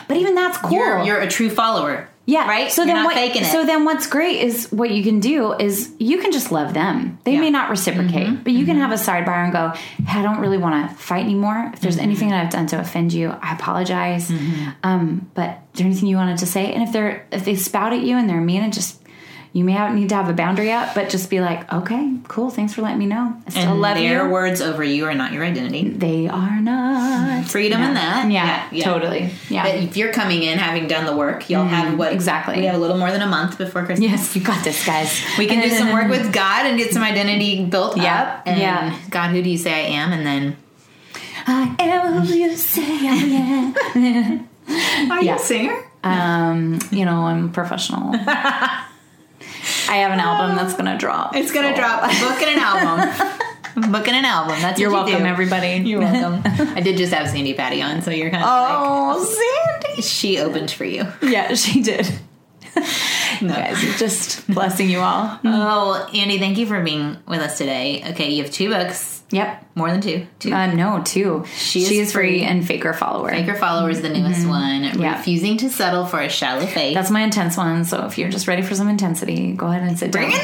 [0.07, 0.71] But even that's cool.
[0.71, 2.09] you're, you're a true follower.
[2.25, 2.47] yeah.
[2.47, 2.71] Right?
[2.71, 3.45] So You're then not what, faking it.
[3.51, 7.17] So then what's great is what you can do is you can just love them.
[7.23, 7.39] They Yeah.
[7.41, 8.43] may not reciprocate, Mm-hmm.
[8.43, 9.69] but you can have a sidebar and go,
[10.05, 11.71] hey, I don't really want to fight anymore.
[11.73, 12.03] If there's Mm-hmm.
[12.03, 14.31] anything that I've done to offend you, I apologize.
[14.83, 16.71] Um, but is there anything you wanted to say?
[16.73, 18.98] And if they're if they spout at you and they're mean and just
[19.51, 22.51] you may have, need to have a boundary up, but just be like, okay, cool,
[22.51, 23.35] thanks for letting me know.
[23.47, 24.31] I still And love their you.
[24.31, 25.89] words over you are not your identity.
[25.89, 27.45] They are not.
[27.47, 28.29] Freedom in that.
[28.31, 29.31] Yeah, totally.
[29.49, 29.63] Yeah.
[29.63, 32.57] But if you're coming in having done the work, you'll have what exactly.
[32.57, 34.09] We have a little more than a month before Christmas.
[34.11, 35.19] Yes, you got this, guys.
[35.39, 38.27] We can do some work with God and get some identity built yep.
[38.27, 38.43] up.
[38.45, 38.99] And yeah.
[39.09, 40.11] God, who do you say I am?
[40.11, 40.57] And then
[41.47, 44.45] I am who you say I am.
[45.11, 45.31] Are Yeah.
[45.33, 45.85] you a singer?
[46.03, 48.13] um, you know, I'm professional.
[49.89, 51.35] I have an album that's gonna drop.
[51.35, 52.03] It's gonna drop.
[52.03, 53.35] a book and an album.
[53.75, 54.59] I'm booking an album.
[54.61, 55.29] That's You're what you welcome, do.
[55.31, 55.89] everybody.
[55.89, 56.41] You're welcome.
[56.75, 60.39] I did just have Sandi Patty on, so you're kind of Oh, like oh, she
[60.39, 61.05] opened for you.
[61.21, 62.07] Yeah, she did.
[63.41, 63.53] No.
[63.53, 65.39] Guys, just blessing you all.
[65.45, 68.03] Oh, Andi, thank you for being with us today.
[68.09, 69.65] Okay, you have two books, Yep.
[69.75, 70.25] more than two.
[70.39, 70.51] Two.
[70.51, 71.45] Uh, no, two.
[71.55, 72.43] She She, is is, free free.
[72.43, 73.29] and fake or follower.
[73.29, 74.83] Fake or Follower is the newest one.
[74.99, 75.17] Yeah.
[75.17, 76.95] Refusing to settle for a shallow faith.
[76.95, 77.85] That's my intense one.
[77.85, 80.39] So if you're just ready for some intensity, go ahead and sit Bring down.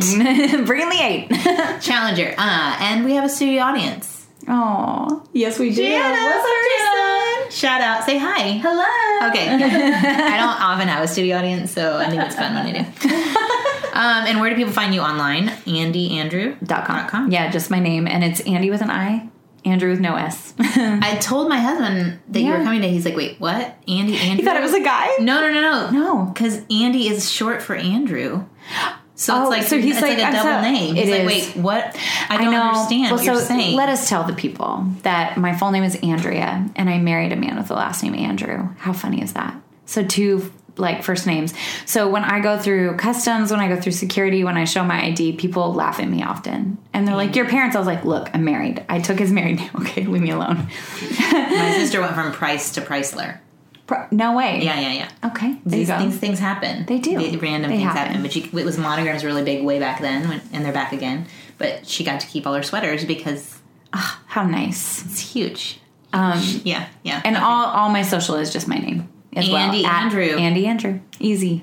[0.06, 0.66] Bring in the eight.
[0.66, 1.80] Bring in the eight.
[1.82, 2.34] Challenger.
[2.36, 4.26] Uh, and we have a studio audience.
[4.48, 5.82] Oh, yes, we do.
[5.82, 7.50] Jana, What's up, Jana?
[7.50, 8.04] Shout out.
[8.04, 8.58] Say hi.
[8.62, 9.30] Hello.
[9.30, 9.48] Okay.
[9.54, 13.85] I don't often have a studio audience, so I think it's fun when I do.
[13.96, 15.48] Um, and where do people find you online?
[15.48, 17.30] AndiAndrew.com.
[17.32, 19.28] Yeah, just my name, and it's Andi with an I,
[19.64, 20.54] Andrew with no S.
[20.58, 22.92] I told my husband that you were coming today.
[22.92, 23.76] He's like, wait, what?
[23.86, 24.36] Andi Andrew?
[24.38, 25.08] you thought it was a guy?
[25.20, 25.90] No, no, no, no.
[25.90, 26.24] No.
[26.26, 28.44] Because Andy is short for Andrew.
[29.18, 30.94] So Oh, it's like so he's it's like, like, a double so- name.
[30.94, 31.54] He's it like, is.
[31.54, 31.96] wait, what?
[32.28, 33.74] I don't understand Well, what you're so saying.
[33.76, 37.36] let us tell the people that my full name is Andrea, and I married a
[37.36, 38.68] man with the last name Andrew.
[38.78, 39.58] How funny is that?
[39.86, 41.54] So two like first names.
[41.86, 45.02] So when I go through customs, when I go through security, when I show my
[45.04, 48.28] ID, people laugh at me often, and they're like, "Your parents?" I was like, "Look,
[48.34, 48.84] I'm married.
[48.88, 49.70] I took his married name.
[49.80, 50.68] Okay, leave me alone."
[51.30, 53.38] My sister went from Price to Chrysler.
[54.10, 54.62] No way.
[54.64, 55.08] Yeah, yeah, yeah.
[55.30, 55.56] Okay.
[55.64, 56.86] These, these things happen.
[56.86, 57.18] They do.
[57.18, 58.06] The random They things happen.
[58.14, 58.22] happen.
[58.22, 61.26] But you, it was monograms really big way back then, when, and they're back again.
[61.56, 63.60] But she got to keep all her sweaters because
[63.92, 65.04] How nice.
[65.04, 65.78] it's huge.
[66.12, 67.22] Um, Yeah, yeah.
[67.24, 67.44] and Okay.
[67.44, 69.86] all all my social is just my name as Andi well.
[69.86, 70.28] At Andrew.
[70.36, 71.00] Andi Andrew.
[71.20, 71.62] Easy.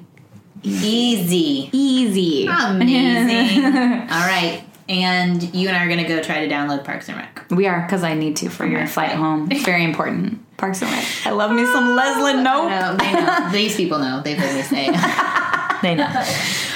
[0.63, 2.45] easy, Easy.
[2.47, 3.63] amazing.
[3.73, 7.17] all right, and you and I are going to go try to download Parks and
[7.17, 7.45] Rec.
[7.49, 9.19] We are because I need to for your my flight flight.
[9.19, 9.51] home.
[9.51, 10.39] It's very important.
[10.57, 11.05] Parks and Rec.
[11.25, 12.41] I love me some ah, Leslie.
[12.41, 12.69] Nope.
[12.69, 13.49] No, they know.
[13.51, 14.21] These people know.
[14.23, 14.85] They've heard me say.
[15.81, 16.07] they know.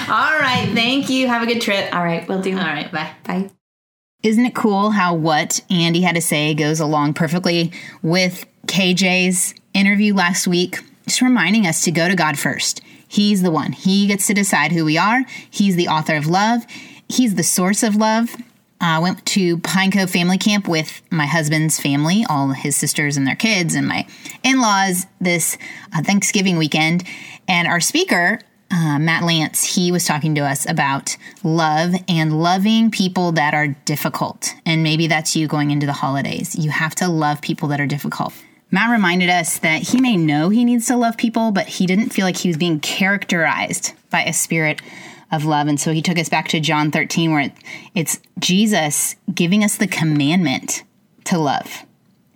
[0.10, 1.28] All right, thank you.
[1.28, 1.94] Have a good trip.
[1.96, 2.52] All right, we'll do.
[2.58, 3.12] All right, bye.
[3.24, 3.50] Bye.
[4.24, 7.72] Isn't it cool how what Andi had to say goes along perfectly
[8.02, 10.80] with KJ's interview last week?
[11.08, 12.82] Just reminding us to go to God first.
[13.08, 13.72] He's the one.
[13.72, 15.24] He gets to decide who we are.
[15.50, 16.64] He's the author of love.
[17.08, 18.36] He's the source of love.
[18.80, 23.26] I went to Pine Cove Family Camp with my husband's family, all his sisters and
[23.26, 24.06] their kids, and my
[24.44, 25.58] in laws this
[25.96, 27.04] uh, Thanksgiving weekend.
[27.48, 28.40] And our speaker,
[28.70, 33.68] uh, Matt Lance, he was talking to us about love and loving people that are
[33.68, 34.54] difficult.
[34.66, 36.56] And maybe that's you going into the holidays.
[36.56, 38.34] You have to love people that are difficult.
[38.70, 42.10] Matt reminded us that he may know he needs to love people, but he didn't
[42.10, 44.82] feel like he was being characterized by a spirit
[45.32, 45.68] of love.
[45.68, 47.52] And so he took us back to John 13, where
[47.96, 50.84] it's Jesus giving us the commandment
[51.26, 51.86] to love.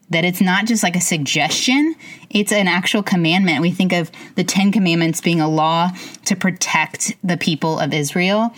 [0.09, 1.95] That it's not just like a suggestion,
[2.29, 3.61] it's an actual commandment.
[3.61, 5.89] We think of the Ten Commandments being a law
[6.25, 8.53] to protect the people of Israel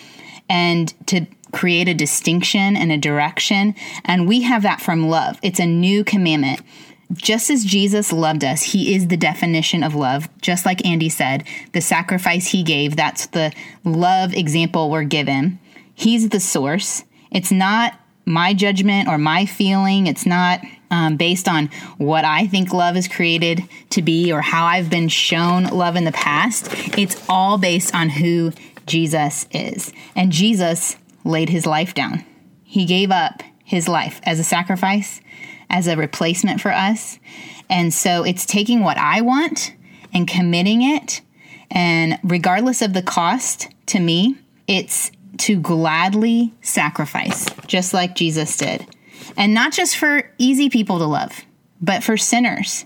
[0.49, 3.75] and to create a distinction and a direction.
[4.03, 5.37] And we have that from love.
[5.43, 6.61] It's a new commandment.
[7.13, 10.27] Just as Jesus loved us, he is the definition of love.
[10.41, 11.43] Just like Andi said,
[11.73, 13.53] the sacrifice he gave, that's the
[13.83, 15.59] love example we're given.
[15.93, 17.03] He's the source.
[17.31, 20.07] It's not my judgment or my feeling.
[20.07, 24.65] It's not um, based on what I think love is created to be or how
[24.65, 26.67] I've been shown love in the past.
[26.97, 28.53] It's all based on who
[28.85, 29.91] Jesus is.
[30.15, 32.23] And Jesus laid his life down.
[32.63, 35.21] He gave up his life as a sacrifice,
[35.69, 37.19] as a replacement for us.
[37.69, 39.73] And so it's taking what I want
[40.13, 41.21] and committing it.
[41.71, 44.37] And regardless of the cost to me,
[44.67, 48.85] it's to gladly sacrifice, just like Jesus did.
[49.35, 51.41] And not just for easy people to love,
[51.81, 52.85] but for sinners.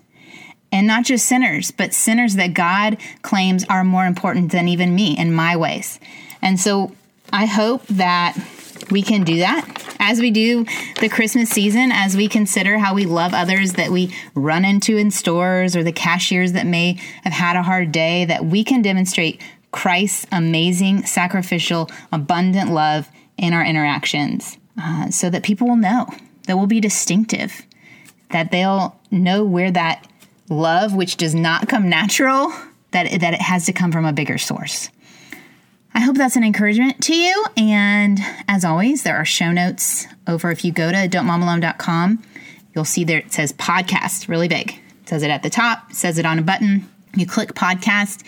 [0.72, 5.18] And not just sinners, but sinners that God claims are more important than even me
[5.18, 6.00] in my ways.
[6.42, 6.94] And so
[7.32, 8.38] I hope that
[8.90, 9.66] we can do that
[10.00, 10.66] as we do
[11.00, 15.12] the Christmas season, as we consider how we love others that we run into in
[15.12, 19.42] stores or the cashiers that may have had a hard day, that we can demonstrate
[19.72, 26.08] Christ's amazing, sacrificial, abundant love in our interactions uh, so that people will know,
[26.46, 27.64] that we'll be distinctive,
[28.32, 30.08] that they'll know where that
[30.50, 32.52] love, which does not come natural,
[32.92, 34.90] that, that it has to come from a bigger source.
[35.98, 37.46] I hope that's an encouragement to you.
[37.58, 42.24] And as always, there are show notes over if you go to don'tmomalone.com,
[42.76, 44.80] you'll see there it says podcast really big.
[45.02, 46.88] It says it at the top, says it on a button.
[47.16, 48.24] You click podcast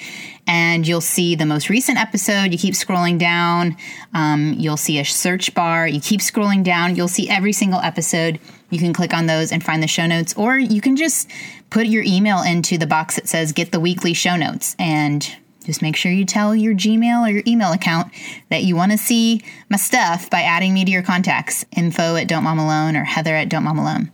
[0.47, 2.51] and you'll see the most recent episode.
[2.51, 3.77] You keep scrolling down,
[4.15, 5.87] um, you'll see a search bar.
[5.87, 8.39] You keep scrolling down, you'll see every single episode.
[8.71, 11.29] You can click on those and find the show notes, or you can just
[11.69, 15.35] put your email into the box that says get the weekly show notes and
[15.69, 18.11] just make sure you tell your Gmail or your email account
[18.49, 22.27] that you want to see my stuff by adding me to your contacts info at
[22.27, 24.11] Don't Mom Alone or Heather at Don't Mom Alone.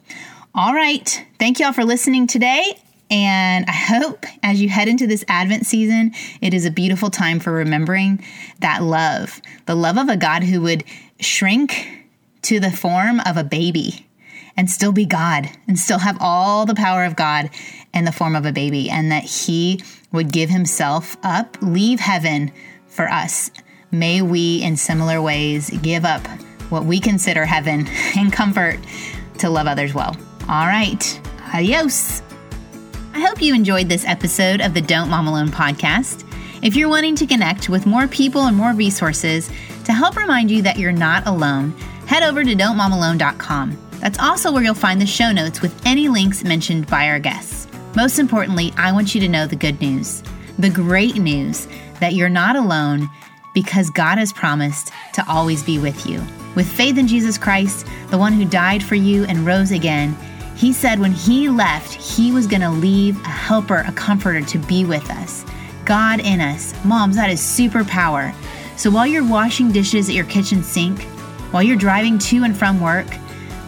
[0.54, 1.26] All right.
[1.40, 2.78] Thank you all for listening today.
[3.10, 7.40] And I hope as you head into this Advent season, it is a beautiful time
[7.40, 8.22] for remembering
[8.60, 10.84] that love the love of a God who would
[11.22, 12.06] shrink
[12.42, 14.06] to the form of a baby
[14.58, 17.50] and still be God and still have all the power of God
[17.94, 19.82] in the form of a baby, and that He
[20.12, 22.52] would give Himself up, leave heaven
[22.88, 23.52] for us.
[23.92, 26.26] May we, in similar ways, give up
[26.70, 27.88] what we consider heaven
[28.18, 28.80] and comfort
[29.40, 30.16] to love others well.
[30.48, 31.22] All right,
[31.54, 32.22] adios.
[33.14, 36.24] I hope you enjoyed this episode of the Don't Mom Alone podcast.
[36.62, 39.50] If you're wanting to connect with more people and more resources
[39.86, 41.72] to help remind you that you're not alone,
[42.08, 43.85] head over to don'tmomalone.com.
[44.06, 47.68] That's also where you'll find the show notes with any links mentioned by our guests.
[47.96, 50.22] Most importantly, I want you to know the good news
[50.60, 51.68] the great news
[52.00, 53.10] that you're not alone
[53.56, 56.24] because God has promised to always be with you.
[56.54, 60.16] With faith in Jesus Christ, the one who died for you and rose again,
[60.56, 64.60] he said when he left, he was going to leave a helper, a comforter to
[64.60, 65.44] be with us.
[65.84, 66.76] God in us.
[66.86, 68.36] Moms, that is superpower.
[68.78, 71.02] So while you're washing dishes at your kitchen sink,
[71.50, 73.08] while you're driving to and from work,